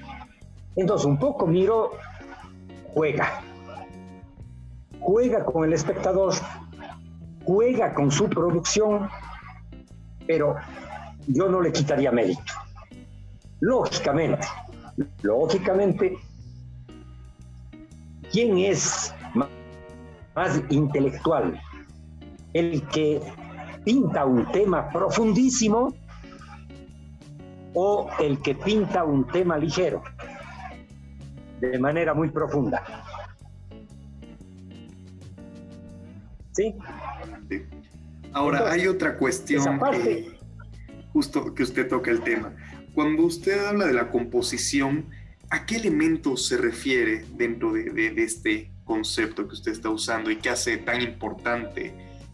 Entonces, 0.76 1.06
un 1.06 1.18
poco 1.18 1.48
Miro 1.48 1.92
juega, 2.94 3.42
juega 5.00 5.44
con 5.44 5.66
el 5.66 5.74
espectador, 5.74 6.34
juega 7.44 7.94
con 7.94 8.12
su 8.12 8.30
producción, 8.30 9.10
pero 10.28 10.56
yo 11.28 11.50
no 11.50 11.60
le 11.60 11.72
quitaría 11.72 12.12
mérito. 12.12 12.54
Lógicamente, 13.60 14.48
lógicamente, 15.24 16.18
¿quién 18.32 18.60
es 18.60 19.14
más 20.36 20.62
intelectual? 20.70 21.60
¿El 22.54 22.88
que 22.90 23.22
pinta 23.84 24.26
un 24.26 24.46
tema 24.52 24.90
profundísimo 24.90 25.94
o 27.74 28.10
el 28.20 28.42
que 28.42 28.56
pinta 28.56 29.04
un 29.04 29.28
tema 29.28 29.58
ligero, 29.58 30.04
de 31.60 31.80
manera 31.80 32.14
muy 32.14 32.30
profunda? 32.30 32.84
¿Sí? 36.52 36.76
Ahora, 38.34 38.72
hay 38.72 38.88
otra 38.88 39.18
cuestión 39.18 39.80
que, 39.92 40.38
justo 41.12 41.54
que 41.54 41.64
usted 41.64 41.88
toca 41.88 42.12
el 42.12 42.22
tema. 42.22 42.54
Cuando 42.94 43.24
usted 43.24 43.66
habla 43.66 43.88
de 43.88 43.94
la 43.94 44.10
composición, 44.10 45.06
¿a 45.50 45.66
qué 45.66 45.78
elementos 45.78 46.48
se 46.48 46.58
refiere 46.58 47.26
dentro 47.36 47.74
de, 47.74 48.14
este 48.18 48.72
concepto 48.84 49.48
que 49.48 49.54
usted 49.54 49.72
está 49.72 49.90
usando 49.90 50.30
y 50.32 50.38
que 50.38 50.50
hace 50.50 50.78
tan 50.78 51.02
importante 51.02 51.94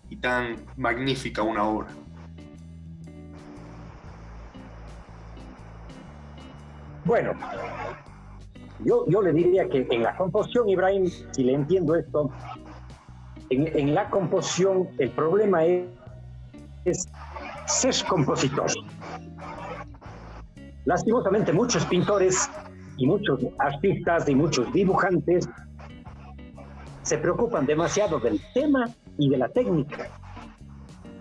y 0.09 0.17
tan 0.17 0.55
magnífica 0.75 1.41
una 1.43 1.63
obra? 1.63 1.89
Bueno, 7.07 7.31
yo, 8.83 9.05
yo 9.07 9.21
le 9.21 9.31
diría 9.31 9.69
que 9.69 9.87
en 9.89 10.03
la 10.03 10.17
composición, 10.17 10.67
Ibrahim, 10.67 11.09
si 11.31 11.45
le 11.45 11.53
entiendo 11.53 11.95
esto, 11.95 12.29
en, 13.49 13.95
la 13.95 14.09
composición 14.09 14.89
el 14.97 15.11
problema 15.11 15.63
es, 15.63 15.87
es 16.83 17.07
ser 17.65 17.95
compositor. 18.09 18.69
Lastimosamente 20.83 21.53
muchos 21.53 21.85
pintores 21.85 22.49
y 22.97 23.07
muchos 23.07 23.39
artistas 23.57 24.27
y 24.27 24.35
muchos 24.35 24.71
dibujantes 24.73 25.47
se 27.03 27.17
preocupan 27.19 27.65
demasiado 27.65 28.19
del 28.19 28.41
tema 28.53 28.89
y 29.17 29.29
de 29.29 29.37
la 29.37 29.47
técnica 29.47 30.09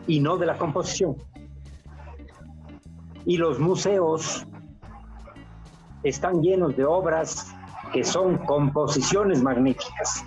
y 0.08 0.18
no 0.18 0.36
de 0.36 0.46
la 0.46 0.58
composición. 0.58 1.14
Y 3.24 3.36
los 3.36 3.60
museos 3.60 4.44
están 6.08 6.42
llenos 6.42 6.76
de 6.76 6.84
obras 6.84 7.54
que 7.92 8.04
son 8.04 8.38
composiciones 8.38 9.42
magníficas. 9.42 10.24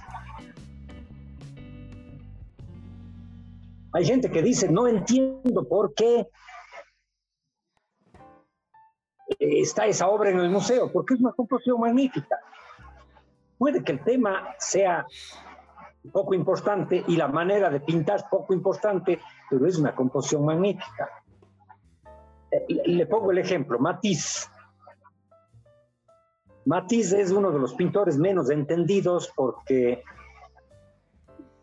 Hay 3.94 4.06
gente 4.06 4.30
que 4.30 4.42
dice, 4.42 4.70
no 4.70 4.88
entiendo 4.88 5.68
por 5.68 5.94
qué 5.94 6.28
está 9.40 9.86
esa 9.88 10.08
obra 10.08 10.30
en 10.30 10.40
el 10.40 10.50
museo, 10.50 10.92
porque 10.92 11.16
es 11.16 11.20
una 11.22 11.32
composición 11.32 11.80
magnífica. 11.80 12.40
Puede 13.58 13.84
que 13.84 13.94
el 13.94 14.04
tema 14.04 14.56
sea 14.58 15.06
poco 16.12 16.34
importante 16.34 17.04
y 17.08 17.16
la 17.16 17.28
manera 17.28 17.70
de 17.70 17.80
pintar 17.80 18.30
poco 18.30 18.54
importante, 18.54 19.20
pero 19.50 19.66
es 19.66 19.78
una 19.78 19.94
composición 19.96 20.46
magnífica. 20.46 21.10
Eh, 22.52 22.66
le 22.86 23.06
pongo 23.06 23.32
el 23.32 23.40
ejemplo, 23.40 23.80
Matisse. 23.80 24.50
Matisse 26.70 27.20
es 27.20 27.32
uno 27.32 27.52
de 27.52 27.60
los 27.60 27.74
pintores 27.74 28.18
menos 28.18 28.50
entendidos 28.52 29.32
porque, 29.36 30.04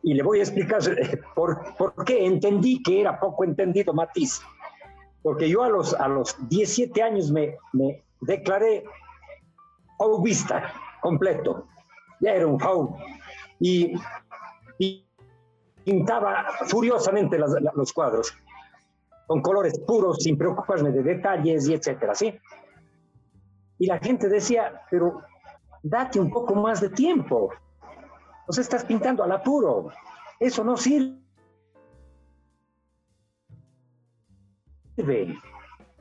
y 0.02 0.14
le 0.14 0.22
voy 0.22 0.40
a 0.40 0.42
explicar 0.42 0.80
por, 1.34 1.76
por 1.76 2.04
qué 2.04 2.26
entendí 2.26 2.82
que 2.82 3.00
era 3.00 3.18
poco 3.20 3.44
entendido 3.44 3.94
Matisse 3.94 4.42
porque 5.26 5.48
yo 5.48 5.64
a 5.64 5.68
los, 5.68 5.92
a 5.94 6.06
los 6.06 6.36
17 6.48 7.02
años 7.02 7.32
me, 7.32 7.56
me 7.72 8.04
declaré 8.20 8.84
fauvista 9.98 10.72
completo, 11.00 11.66
ya 12.20 12.30
era 12.30 12.46
un 12.46 12.60
fau, 12.60 12.96
y, 13.58 13.92
pintaba 15.82 16.46
furiosamente 16.68 17.38
los 17.38 17.92
cuadros. 17.92 18.32
con 19.26 19.42
colores 19.42 19.80
puros, 19.80 20.18
sin 20.20 20.38
preocuparme 20.38 20.92
de 20.92 21.02
detalles 21.02 21.66
y 21.68 21.74
etcétera, 21.74 22.14
¿sí? 22.14 22.32
Y 23.78 23.86
la 23.86 23.98
gente 23.98 24.28
decía, 24.28 24.82
pero 24.90 25.22
date 25.82 26.18
un 26.18 26.30
poco 26.30 26.54
más 26.54 26.80
de 26.80 26.90
tiempo. 26.90 27.52
Sea, 28.48 28.62
estás 28.62 28.84
pintando 28.84 29.22
al 29.22 29.32
apuro. 29.32 29.90
Eso 30.38 30.64
no 30.64 30.76
sirve. 30.76 31.18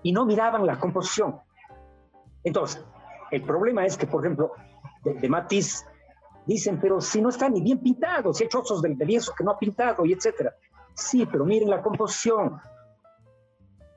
Y 0.03 0.11
no 0.11 0.25
miraban 0.25 0.65
la 0.65 0.79
composición. 0.79 1.39
Entonces, 2.43 2.85
el 3.31 3.41
problema 3.43 3.85
es 3.85 3.97
que, 3.97 4.07
por 4.07 4.23
ejemplo, 4.23 4.51
de, 5.03 5.15
de 5.15 5.29
Matiz, 5.29 5.85
dicen, 6.45 6.79
pero 6.79 7.01
si 7.01 7.21
no 7.21 7.29
está 7.29 7.49
ni 7.49 7.61
bien 7.61 7.79
pintado, 7.79 8.33
si 8.33 8.43
hay 8.43 8.49
trozos 8.49 8.81
del, 8.81 8.97
lienzo 8.97 9.33
que 9.35 9.43
no 9.43 9.51
ha 9.51 9.59
pintado 9.59 10.05
y 10.05 10.13
etcétera. 10.13 10.55
Sí, 10.93 11.25
pero 11.25 11.45
miren 11.45 11.69
la 11.69 11.81
composición. 11.81 12.59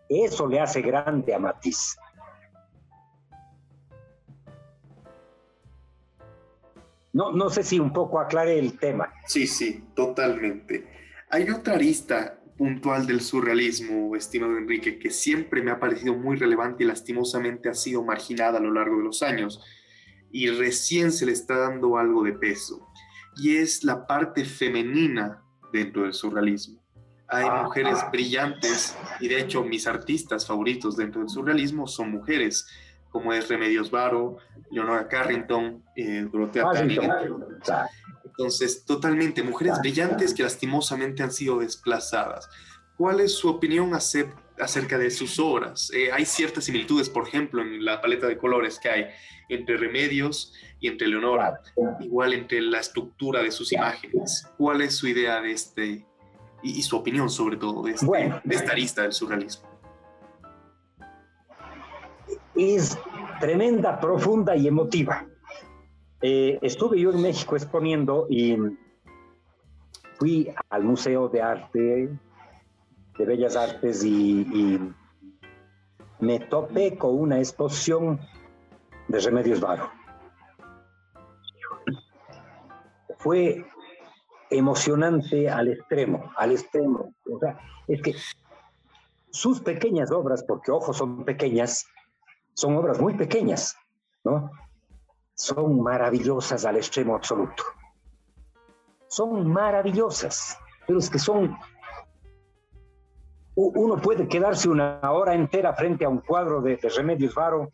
Eso 0.09 0.47
le 0.47 0.59
hace 0.59 0.81
grande 0.81 1.35
a 1.35 1.39
Matiz. 1.39 1.97
No, 7.19 7.33
no 7.33 7.51
sé 7.51 7.65
si 7.65 7.81
un 7.81 7.93
poco 7.93 8.21
aclaré 8.21 8.61
el 8.61 8.79
tema. 8.79 9.13
Sí, 9.27 9.49
sí, 9.49 9.83
totalmente. 9.97 10.87
Hay 11.31 11.51
otra 11.51 11.75
arista 11.75 12.39
puntual 12.57 13.09
del 13.09 13.21
surrealismo, 13.23 14.15
estimado 14.15 14.57
Enrique, 14.57 15.01
que 15.01 15.11
siempre 15.11 15.61
me 15.61 15.73
ha 15.73 15.81
parecido 15.81 16.15
muy 16.15 16.37
relevante 16.37 16.85
y 16.85 16.87
lastimosamente 16.87 17.69
ha 17.69 17.75
sido 17.75 18.05
marginada 18.05 18.59
a 18.59 18.63
lo 18.63 18.73
largo 18.73 18.99
de 18.99 19.03
los 19.03 19.25
años 19.25 19.61
y 20.31 20.49
recién 20.51 21.11
se 21.11 21.27
le 21.27 21.33
está 21.33 21.59
dando 21.59 21.99
algo 21.99 22.23
de 22.23 22.35
peso, 22.35 22.87
y 23.37 23.57
es 23.57 23.83
la 23.83 24.07
parte 24.07 24.45
femenina 24.45 25.43
dentro 25.73 26.03
del 26.03 26.13
surrealismo. 26.13 26.81
Hay 27.27 27.47
ah, 27.49 27.65
mujeres 27.65 27.99
ah. 28.01 28.11
brillantes 28.13 28.97
y 29.19 29.27
de 29.27 29.41
hecho 29.41 29.65
mis 29.65 29.89
artistas 29.89 30.47
favoritos 30.47 30.97
dentro 30.97 31.21
del 31.21 31.31
surrealismo 31.31 31.89
son 31.89 32.13
mujeres, 32.13 32.69
como 33.11 33.33
es 33.33 33.49
Remedios 33.49 33.91
Varo, 33.91 34.39
Leonora 34.71 35.09
Carrington, 35.09 35.83
eh, 35.97 36.27
Dorothea 36.31 36.67
Entonces, 38.25 38.85
totalmente, 38.85 39.43
mujeres 39.43 39.79
brillantes 39.81 40.35
que 40.35 40.43
lastimosamente 40.43 41.23
han 41.23 41.33
sido 41.33 41.59
desplazadas. 41.59 42.49
¿Cuál 42.97 43.21
es 43.21 43.33
su 43.33 43.49
opinión 43.49 43.95
acerca 43.95 44.99
de 44.99 45.11
sus 45.11 45.39
obras? 45.39 45.91
Eh, 45.95 46.11
hay 46.13 46.25
ciertas 46.25 46.65
similitudes, 46.65 47.09
por 47.09 47.27
ejemplo, 47.29 47.63
en 47.63 47.85
la 47.85 48.01
paleta 48.01 48.27
de 48.27 48.37
colores 48.37 48.79
que 48.79 48.89
hay 48.89 49.07
entre 49.49 49.77
Remedios 49.77 50.53
y 50.81 50.89
entre 50.89 51.09
Leonora, 51.09 51.61
igual 52.01 52.35
entre 52.35 52.61
la 52.61 52.81
estructura 52.81 53.43
de 53.43 53.51
sus 53.51 53.73
imágenes. 53.73 54.47
¿Cuál 54.57 54.83
es 54.83 54.97
su 54.97 55.07
idea 55.07 55.41
de 55.41 55.53
este 55.53 56.07
y, 56.63 56.83
su 56.83 56.97
opinión 56.97 57.31
sobre 57.31 57.57
todo 57.57 57.83
de, 57.83 57.93
este, 57.93 58.07
de 58.45 58.55
esta 58.55 58.73
arista 58.73 59.03
del 59.03 59.13
surrealismo? 59.13 59.68
Es 62.59 62.99
tremenda, 63.39 64.01
profunda 64.01 64.57
y 64.57 64.67
emotiva. 64.67 65.25
Eh, 66.21 66.59
estuve 66.61 67.01
yo 67.01 67.13
en 67.13 67.23
México 67.23 67.55
exponiendo 67.55 68.27
y 68.29 68.57
fui 70.19 70.53
al 70.69 70.83
Museo 70.83 71.29
de 71.29 71.41
Arte, 71.41 72.11
de 73.17 73.25
Bellas 73.25 73.55
Artes 73.55 74.05
y, 74.05 74.79
me 76.21 76.41
topé 76.41 76.99
con 76.99 77.17
una 77.17 77.39
exposición 77.39 78.19
de 79.07 79.21
Remedios 79.21 79.61
Varo. 79.61 79.89
Fue 83.19 83.65
emocionante 84.51 85.49
al 85.49 85.69
extremo, 85.69 86.33
al 86.37 86.51
extremo. 86.51 87.15
O 87.33 87.39
sea, 87.39 87.57
es 87.87 88.03
que 88.03 88.17
sus 89.31 89.61
pequeñas 89.61 90.11
obras, 90.11 90.43
porque 90.43 90.73
ojos 90.73 90.97
son 90.97 91.25
pequeñas, 91.25 91.87
son 92.59 92.77
obras 92.77 93.01
muy 93.01 93.15
pequeñas, 93.15 93.77
¿no? 94.25 94.51
Son 95.37 95.81
maravillosas 95.81 96.65
al 96.65 96.77
extremo 96.77 97.15
absoluto. 97.15 97.63
Son 99.07 99.49
maravillosas, 99.49 100.59
pero 100.85 100.99
es 100.99 101.09
que 101.09 101.21
son... 101.21 101.57
Uno 103.55 103.97
puede 103.99 104.27
quedarse 104.27 104.69
una 104.69 104.99
hora 105.03 105.35
entera 105.35 105.73
frente 105.73 106.05
a 106.05 106.09
un 106.09 106.19
cuadro 106.19 106.61
de, 106.61 106.81
Remedios 106.97 107.33
Varo 107.37 107.71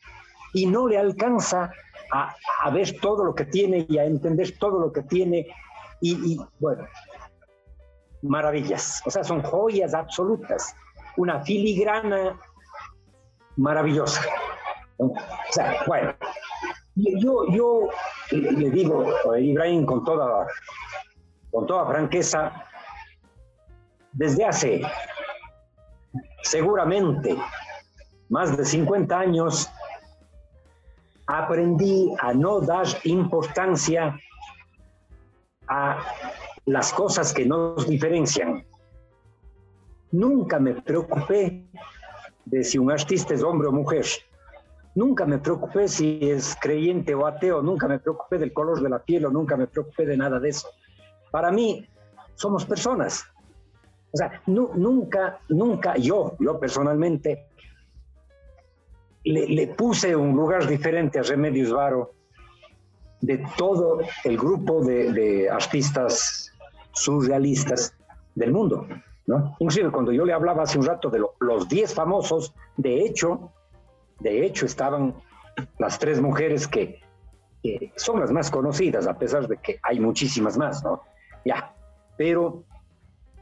y 0.52 0.66
no 0.66 0.86
le 0.86 0.98
alcanza 0.98 1.72
a, 2.12 2.70
ver 2.70 3.00
todo 3.00 3.24
lo 3.24 3.34
que 3.34 3.46
tiene 3.46 3.86
y 3.88 3.96
a 3.96 4.04
entender 4.04 4.58
todo 4.58 4.78
lo 4.78 4.92
que 4.92 5.02
tiene. 5.02 5.46
Y, 6.02 6.38
bueno, 6.58 6.86
maravillas. 8.20 9.00
O 9.06 9.10
sea, 9.10 9.24
son 9.24 9.42
joyas 9.42 9.94
absolutas. 9.94 10.76
Una 11.16 11.40
filigrana 11.40 12.38
maravillosa. 13.56 14.20
Bueno, 14.98 16.14
yo, 16.94 17.46
yo 17.50 17.88
le 18.30 18.70
digo, 18.70 19.06
a 19.32 19.38
Ibrahim, 19.38 19.84
con 19.86 20.04
toda, 20.04 20.46
con 21.50 21.66
toda 21.66 21.86
franqueza, 21.86 22.64
desde 24.12 24.44
hace 24.44 24.82
seguramente 26.42 27.36
más 28.28 28.56
de 28.56 28.64
50 28.64 29.18
años, 29.18 29.68
aprendí 31.26 32.14
a 32.20 32.32
no 32.32 32.60
dar 32.60 32.86
importancia 33.04 34.18
a 35.68 35.98
las 36.66 36.92
cosas 36.92 37.32
que 37.32 37.44
nos 37.44 37.88
diferencian. 37.88 38.64
Nunca 40.12 40.58
me 40.58 40.74
preocupé 40.74 41.66
de 42.44 42.62
si 42.62 42.78
un 42.78 42.90
artista 42.90 43.34
es 43.34 43.42
hombre 43.42 43.68
o 43.68 43.72
mujer. 43.72 44.04
Nunca 44.94 45.26
me 45.26 45.38
preocupé 45.38 45.88
si 45.88 46.18
es 46.22 46.56
creyente 46.60 47.14
o 47.14 47.26
ateo, 47.26 47.62
nunca 47.62 47.88
me 47.88 47.98
preocupé 47.98 48.38
del 48.38 48.52
color 48.52 48.80
de 48.80 48.88
la 48.88 49.00
piel 49.00 49.26
o 49.26 49.30
nunca 49.30 49.56
me 49.56 49.66
preocupé 49.66 50.06
de 50.06 50.16
nada 50.16 50.38
de 50.38 50.50
eso. 50.50 50.68
Para 51.30 51.50
mí, 51.50 51.84
somos 52.34 52.64
personas. 52.64 53.24
O 54.12 54.16
sea, 54.16 54.40
nunca, 54.46 55.40
nunca 55.48 55.96
yo, 55.96 56.36
yo 56.38 56.60
personalmente, 56.60 57.48
le, 59.24 59.66
puse 59.68 60.14
un 60.14 60.36
lugar 60.36 60.66
diferente 60.66 61.18
a 61.18 61.22
Remedios 61.22 61.72
Varo 61.72 62.12
de 63.20 63.44
todo 63.56 63.98
el 64.24 64.36
grupo 64.36 64.84
de, 64.84 65.48
artistas 65.50 66.52
surrealistas 66.92 67.96
del 68.34 68.52
mundo. 68.52 68.86
¿no? 69.26 69.56
Inclusive 69.58 69.90
cuando 69.90 70.12
yo 70.12 70.24
le 70.24 70.32
hablaba 70.32 70.62
hace 70.62 70.78
un 70.78 70.84
rato 70.84 71.10
de 71.10 71.20
los 71.40 71.68
10 71.68 71.94
famosos, 71.94 72.54
de 72.76 73.00
hecho, 73.00 73.52
de 74.20 74.44
hecho 74.44 74.66
estaban 74.66 75.14
las 75.78 75.98
tres 75.98 76.20
mujeres 76.20 76.66
que, 76.68 77.00
son 77.96 78.20
las 78.20 78.30
más 78.30 78.50
conocidas, 78.50 79.06
a 79.06 79.18
pesar 79.18 79.48
de 79.48 79.56
que 79.56 79.78
hay 79.82 79.98
muchísimas 79.98 80.58
más, 80.58 80.84
¿no? 80.84 81.00
Ya, 81.46 81.74
pero 82.16 82.64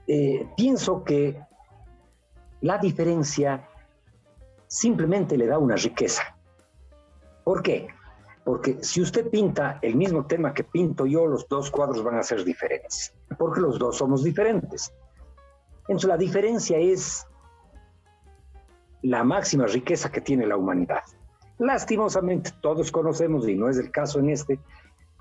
eh, 0.07 0.47
pienso 0.57 1.03
que 1.03 1.41
la 2.61 2.79
diferencia 2.79 3.69
simplemente 4.69 5.37
le 5.37 5.49
da 5.49 5.59
una 5.59 5.75
riqueza. 5.75 6.37
¿Por 7.43 7.63
qué? 7.63 7.89
Porque 8.45 8.83
si 8.83 9.03
usted 9.03 9.29
pinta 9.29 9.79
el 9.83 9.97
mismo 9.97 10.27
tema 10.27 10.55
que 10.55 10.65
pinto 10.65 11.05
yo, 11.05 11.27
los 11.27 11.49
dos 11.49 11.71
cuadros 11.71 12.03
van 12.05 12.17
a 12.17 12.23
ser 12.23 12.45
diferentes, 12.45 13.13
porque 13.39 13.61
los 13.61 13.79
dos 13.79 13.99
somos 13.99 14.23
diferentes. 14.23 14.93
Entonces 15.89 16.09
la 16.09 16.17
diferencia 16.17 16.79
es 16.79 17.27
la 19.03 19.25
máxima 19.25 19.67
riqueza 19.67 20.11
que 20.11 20.21
tiene 20.21 20.47
la 20.47 20.57
humanidad. 20.57 21.03
Lastimosamente 21.59 22.51
todos 22.61 22.91
conocemos, 22.91 23.49
y 23.49 23.55
no 23.55 23.69
es 23.69 23.79
el 23.79 23.91
caso 23.91 24.19
en, 24.19 24.31
este, 24.31 24.59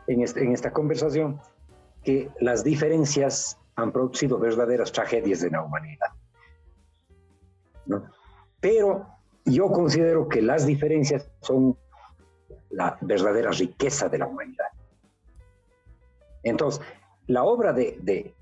en, 0.08 0.22
este, 0.22 0.44
en 0.44 0.54
esta 0.54 0.72
conversación, 0.72 1.40
que 2.04 2.30
las 2.40 2.64
diferencias 2.64 3.60
han 3.76 3.92
producido 3.92 4.40
verdaderas 4.40 4.92
tragedias 4.92 5.44
en 5.44 5.54
la 5.54 5.64
humanidad. 5.64 6.08
¿no? 7.86 8.04
Pero 8.60 9.08
yo 9.46 9.72
considero 9.72 10.28
que 10.28 10.42
las 10.42 10.66
diferencias 10.66 11.30
son 11.42 11.78
la 12.70 12.98
verdadera 13.02 13.52
riqueza 13.52 14.08
de 14.10 14.18
la 14.18 14.28
humanidad. 14.28 14.68
Entonces, 16.44 16.82
la 17.28 17.44
obra 17.44 17.74
de, 17.74 18.34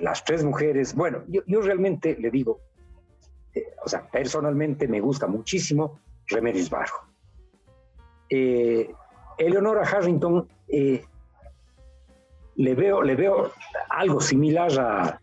las 0.00 0.24
tres 0.24 0.44
mujeres, 0.44 0.94
bueno, 0.94 1.22
yo, 1.28 1.60
realmente 1.60 2.16
le 2.18 2.30
digo, 2.30 2.60
o 3.84 3.88
sea, 3.88 4.08
personalmente 4.08 4.86
me 4.88 5.00
gusta 5.00 5.26
muchísimo 5.26 6.00
Remedios 6.26 6.70
Varo. 6.70 6.92
Eh, 8.28 8.92
Eleonora 9.38 9.82
Harrington, 9.82 10.46
eh, 10.68 11.04
le, 12.56 12.74
veo, 12.74 13.02
le 13.02 13.14
veo 13.14 13.52
algo 13.88 14.20
similar 14.20 14.70
a, 14.78 15.20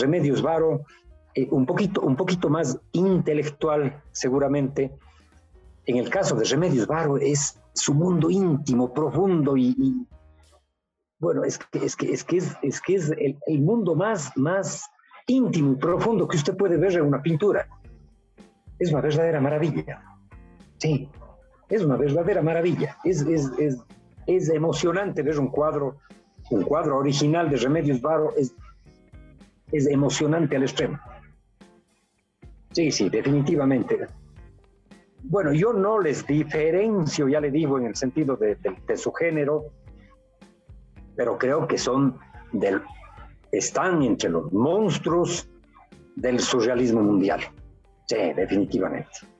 Remedios 0.00 0.42
Varo 0.42 0.84
eh, 1.32 1.46
un, 1.52 1.64
poquito, 1.64 2.00
un 2.00 2.16
poquito 2.16 2.48
más 2.48 2.76
intelectual, 2.90 4.02
seguramente. 4.10 4.90
En 5.86 5.96
el 5.96 6.10
caso 6.10 6.34
de 6.34 6.44
Remedios 6.44 6.88
Varo 6.88 7.18
es 7.18 7.60
su 7.72 7.94
mundo 7.94 8.30
íntimo, 8.30 8.92
profundo 8.92 9.56
y, 9.56 10.06
bueno, 11.20 11.44
es 11.44 11.58
que 11.58 11.84
es, 11.84 11.94
que, 11.94 12.12
es, 12.12 12.24
que 12.24 12.38
es, 12.38 12.80
que 12.80 12.94
es 12.94 13.10
el, 13.10 13.60
mundo 13.60 13.94
más, 13.94 14.36
más 14.36 14.90
íntimo 15.26 15.72
y 15.72 15.76
profundo 15.76 16.26
que 16.26 16.36
usted 16.36 16.56
puede 16.56 16.76
ver 16.76 16.92
en 16.94 17.02
una 17.02 17.22
pintura. 17.22 17.66
Es 18.78 18.92
una 18.92 19.00
verdadera 19.00 19.40
maravilla. 19.40 20.02
Sí, 20.78 21.08
es 21.68 21.82
una 21.82 21.96
verdadera 21.96 22.42
maravilla. 22.42 22.96
Es, 23.04 23.22
es, 23.22 23.50
es, 23.58 23.78
es 24.26 24.48
emocionante 24.48 25.22
ver 25.22 25.38
un 25.38 25.48
cuadro, 25.48 25.98
un 26.50 26.62
cuadro 26.62 26.98
original 26.98 27.50
de 27.50 27.56
Remedios 27.56 28.00
Varo, 28.00 28.34
es, 28.36 28.54
es 29.72 29.86
emocionante 29.86 30.56
al 30.56 30.62
extremo. 30.62 30.98
Sí, 32.72 32.90
sí, 32.90 33.08
definitivamente. 33.10 34.06
Bueno, 35.22 35.52
yo 35.52 35.72
no 35.72 35.98
les 35.98 36.26
diferencio, 36.26 37.28
ya 37.28 37.40
le 37.40 37.50
digo, 37.50 37.78
en 37.78 37.86
el 37.86 37.96
sentido 37.96 38.36
de, 38.36 38.56
de 38.86 38.96
su 38.96 39.12
género, 39.12 39.66
pero 41.14 41.36
creo 41.36 41.66
que 41.68 41.76
son 41.76 42.18
del, 42.52 42.80
están 43.52 44.02
entre 44.02 44.30
los 44.30 44.52
monstruos 44.52 45.48
del 46.16 46.40
surrealismo 46.40 47.02
mundial. 47.02 47.40
Sí, 48.06 48.16
definitivamente. 48.34 49.30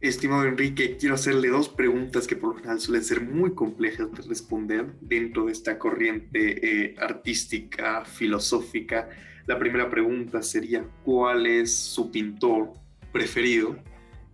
Estimado 0.00 0.44
Enrique, 0.44 0.98
quiero 0.98 1.14
hacerle 1.14 1.48
dos 1.48 1.70
preguntas 1.70 2.26
que 2.26 2.36
por 2.36 2.50
lo 2.50 2.56
general 2.56 2.78
suelen 2.78 3.04
ser 3.04 3.22
muy 3.22 3.54
complejas 3.54 4.12
de 4.12 4.22
responder 4.22 4.92
dentro 5.00 5.46
de 5.46 5.52
esta 5.52 5.78
corriente 5.78 6.90
eh, 6.90 6.94
artística, 6.98 8.04
filosófica. 8.04 9.08
La 9.46 9.58
primera 9.58 9.88
pregunta 9.88 10.42
sería, 10.42 10.84
¿cuál 11.04 11.46
es 11.46 11.74
su 11.74 12.10
pintor 12.10 12.72
preferido? 13.12 13.78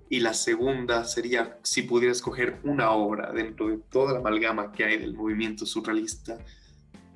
Y 0.08 0.18
la 0.18 0.34
segunda 0.34 1.04
sería, 1.04 1.56
si 1.62 1.82
pudiera 1.82 2.10
escoger 2.10 2.58
una 2.64 2.90
obra 2.90 3.32
dentro 3.32 3.68
de 3.68 3.78
toda 3.78 4.14
la 4.14 4.18
amalgama 4.18 4.72
que 4.72 4.84
hay 4.84 4.98
del 4.98 5.14
movimiento 5.14 5.66
surrealista, 5.66 6.38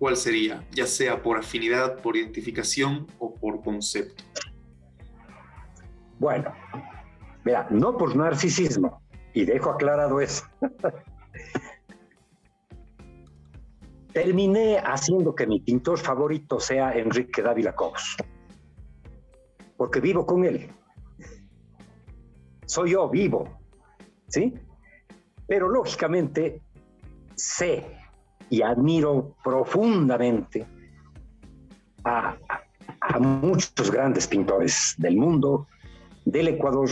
¿cuál 0.04 0.18
sería? 0.18 0.62
Ya 0.70 0.86
sea 0.86 1.22
por 1.22 1.38
afinidad, 1.38 2.02
por 2.02 2.14
identificación 2.14 3.06
o 3.18 3.34
por 3.34 3.62
concepto. 3.62 4.22
Bueno, 6.18 6.52
Mira, 7.42 7.66
no 7.70 7.96
por 7.96 8.14
narcisismo, 8.14 9.00
y 9.32 9.46
dejo 9.46 9.70
aclarado 9.70 10.20
eso. 10.20 10.44
Terminé 14.12 14.76
haciendo 14.76 15.34
que 15.34 15.46
mi 15.46 15.60
pintor 15.60 15.98
favorito 15.98 16.60
sea 16.60 16.92
Enrique 16.92 17.40
Dávila 17.40 17.74
Cobos, 17.74 18.14
porque 19.78 20.00
vivo 20.00 20.26
con 20.26 20.44
él. 20.44 20.70
Soy 22.66 22.90
yo 22.90 23.08
vivo, 23.08 23.58
¿sí? 24.28 24.52
Pero 25.46 25.70
lógicamente 25.70 26.60
sé 27.36 28.03
y 28.50 28.62
admiro 28.62 29.34
profundamente 29.42 30.66
a, 32.04 32.36
muchos 33.20 33.90
grandes 33.90 34.26
pintores 34.26 34.94
del 34.98 35.16
mundo, 35.16 35.66
del 36.24 36.48
Ecuador 36.48 36.88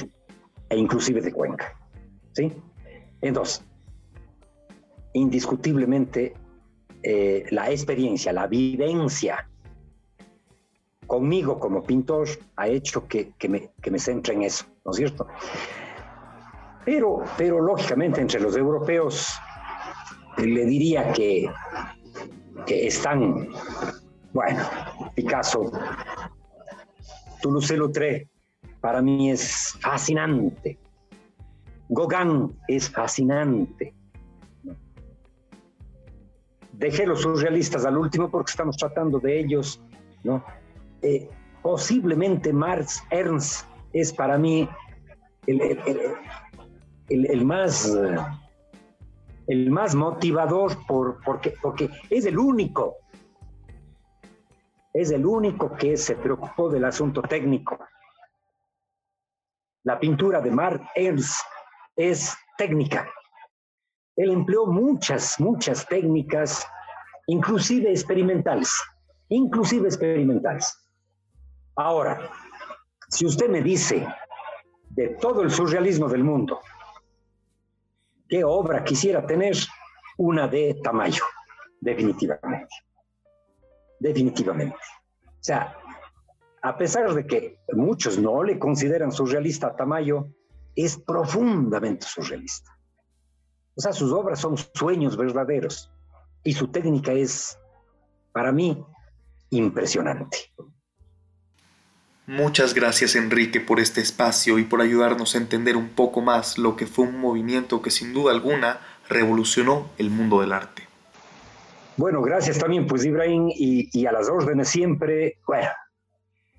e 0.69 0.77
inclusive 0.77 1.21
de 1.21 1.33
Cuenca. 1.33 1.77
¿sí? 2.33 2.53
Entonces, 3.23 3.65
indiscutiblemente 5.15 6.35
eh, 7.03 7.45
la 7.51 7.71
experiencia, 7.71 8.33
la 8.33 8.47
vivencia 8.47 9.49
conmigo 11.07 11.59
como 11.59 11.83
pintor 11.83 12.29
ha 12.57 12.69
hecho 12.69 13.07
que, 13.07 13.35
me, 13.49 13.71
que, 13.81 13.91
me, 13.91 13.99
centre 13.99 14.35
en 14.35 14.43
eso, 14.43 14.65
¿no 14.85 14.93
es 14.93 14.97
cierto? 14.97 15.27
Pero, 16.85 17.23
pero 17.37 17.61
lógicamente 17.61 18.21
entre 18.21 18.41
los 18.41 18.57
europeos 18.57 19.35
le 20.39 20.65
diría 20.67 21.13
que, 21.13 21.51
que 22.67 22.87
están, 22.87 23.49
bueno, 24.33 24.63
Picasso, 25.15 25.71
Toulouse-Lautrec, 27.41 28.29
para 28.81 29.01
mí 29.01 29.31
es 29.31 29.77
fascinante. 29.81 30.79
Gauguin 31.89 32.57
es 32.69 32.91
fascinante. 32.91 33.95
Dejé 36.73 37.07
los 37.07 37.23
surrealistas 37.23 37.85
al 37.85 37.97
último 37.97 38.31
porque 38.31 38.51
estamos 38.51 38.77
tratando 38.77 39.19
de 39.21 39.41
ellos, 39.41 39.81
¿no? 40.25 40.45
Eh, 41.03 41.29
posiblemente 41.63 42.53
Marx 42.53 43.03
Ernst 43.11 43.67
es 43.93 44.13
para 44.13 44.39
mí 44.39 44.69
el, 45.47 47.45
más 47.45 47.93
el 49.53 49.71
más 49.71 49.95
motivador 49.95 50.87
por, 50.87 51.21
porque, 51.23 51.91
es 52.09 52.25
el 52.27 52.39
único 52.39 52.97
es 54.95 55.11
el 55.11 55.25
único 55.25 55.75
que 55.75 55.97
se 55.97 56.17
preocupó 56.17 56.69
del 56.69 56.85
asunto 56.85 57.23
técnico 57.23 57.79
la 59.85 59.99
pintura 59.99 60.41
de 60.41 60.51
Mark 60.51 60.81
Ernst 60.95 61.41
es 61.97 62.37
técnica. 62.57 63.09
Él 64.17 64.31
empleó 64.31 64.67
muchas, 64.67 65.41
muchas 65.41 65.87
técnicas, 65.87 66.65
inclusive 67.27 67.91
experimentales, 67.91 68.73
inclusive 69.29 69.89
experimentales. 69.89 70.73
Ahora, 71.75 72.31
si 73.09 73.27
usted 73.27 73.49
me 73.49 73.61
dice 73.61 74.07
de 74.91 75.09
todo 75.21 75.43
el 75.43 75.51
surrealismo 75.51 76.09
del 76.09 76.23
mundo, 76.23 76.61
¿qué 78.33 78.45
obra 78.45 78.83
quisiera 78.83 79.27
tener? 79.27 79.55
Una 80.17 80.49
de 80.49 80.81
Tamayo, 80.83 81.23
definitivamente. 81.83 82.75
Definitivamente. 84.01 84.79
O 85.27 85.43
sea, 85.45 85.77
a 86.63 86.79
pesar 86.79 87.13
de 87.13 87.27
que 87.27 87.59
muchos 87.75 88.19
no 88.19 88.43
le 88.43 88.59
consideran 88.59 89.13
surrealista 89.13 89.67
a 89.67 89.77
Tamayo, 89.77 90.29
es 90.75 90.97
profundamente 90.97 92.07
surrealista. 92.07 92.71
O 93.75 93.83
sea, 93.83 93.93
sus 93.93 94.11
obras 94.13 94.41
son 94.41 94.57
sueños 94.57 95.15
verdaderos 95.19 95.93
y 96.43 96.55
su 96.55 96.69
técnica 96.69 97.13
es, 97.13 97.59
para 98.33 98.51
mí, 98.51 98.83
impresionante. 99.51 100.39
Muchas 102.33 102.73
gracias 102.73 103.15
Enrique 103.15 103.61
por 103.61 103.79
este 103.79 104.01
espacio 104.01 104.59
y 104.59 104.65
por 104.65 104.81
ayudarnos 104.81 105.35
a 105.35 105.39
entender 105.39 105.77
un 105.77 105.91
poco 105.91 106.23
más 106.23 106.57
lo 106.57 106.77
que 106.77 106.87
fue 106.87 107.05
un 107.05 107.21
movimiento 107.21 107.83
que 107.83 107.91
sin 107.91 108.15
duda 108.15 108.33
alguna 108.33 108.81
revolucionó 109.07 109.91
el 109.99 110.09
mundo 110.09 110.41
del 110.41 110.53
arte. 110.53 110.85
Bueno, 111.99 112.23
gracias 112.23 112.59
también 112.59 112.87
pues 112.87 113.05
Ibrahim 113.05 113.51
y, 113.51 113.91
y 113.93 114.07
a 114.07 114.13
las 114.13 114.31
órdenes 114.31 114.71
siempre. 114.71 115.41
Bueno, 115.47 115.69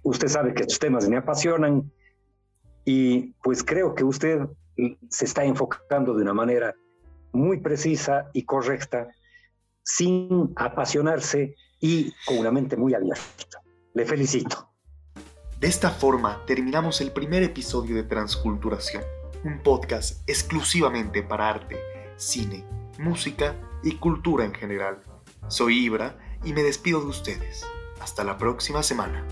usted 0.03 0.27
sabe 0.27 0.53
que 0.53 0.61
estos 0.61 0.77
temas 0.77 1.09
me 1.09 1.17
apasionan 1.17 1.91
y 2.85 3.33
pues 3.41 3.63
creo 3.63 3.95
que 3.95 4.03
usted 4.03 4.41
se 5.09 5.25
está 5.25 5.43
enfocando 5.43 6.13
de 6.13 6.21
una 6.21 6.35
manera 6.35 6.75
muy 7.31 7.59
precisa 7.61 8.29
y 8.33 8.43
correcta, 8.43 9.07
sin 9.81 10.53
apasionarse 10.55 11.55
y 11.79 12.13
con 12.27 12.37
una 12.37 12.51
mente 12.51 12.77
muy 12.77 12.93
abierta. 12.93 13.59
Le 13.95 14.05
felicito. 14.05 14.72
De 15.63 15.69
esta 15.69 15.91
forma 15.91 16.43
terminamos 16.45 16.99
el 16.99 17.13
primer 17.13 17.41
episodio 17.41 17.95
de 17.95 18.03
Transculturación, 18.03 19.01
un 19.45 19.63
podcast 19.63 20.21
exclusivamente 20.27 21.23
para 21.23 21.47
arte, 21.47 21.79
cine, 22.17 22.65
música 22.99 23.55
y 23.81 23.95
cultura 23.95 24.43
en 24.43 24.53
general. 24.53 25.01
Soy 25.47 25.85
Ibra 25.85 26.17
y 26.43 26.51
me 26.51 26.63
despido 26.63 26.99
de 26.99 27.07
ustedes. 27.07 27.65
Hasta 28.01 28.25
la 28.25 28.37
próxima 28.37 28.83
semana. 28.83 29.25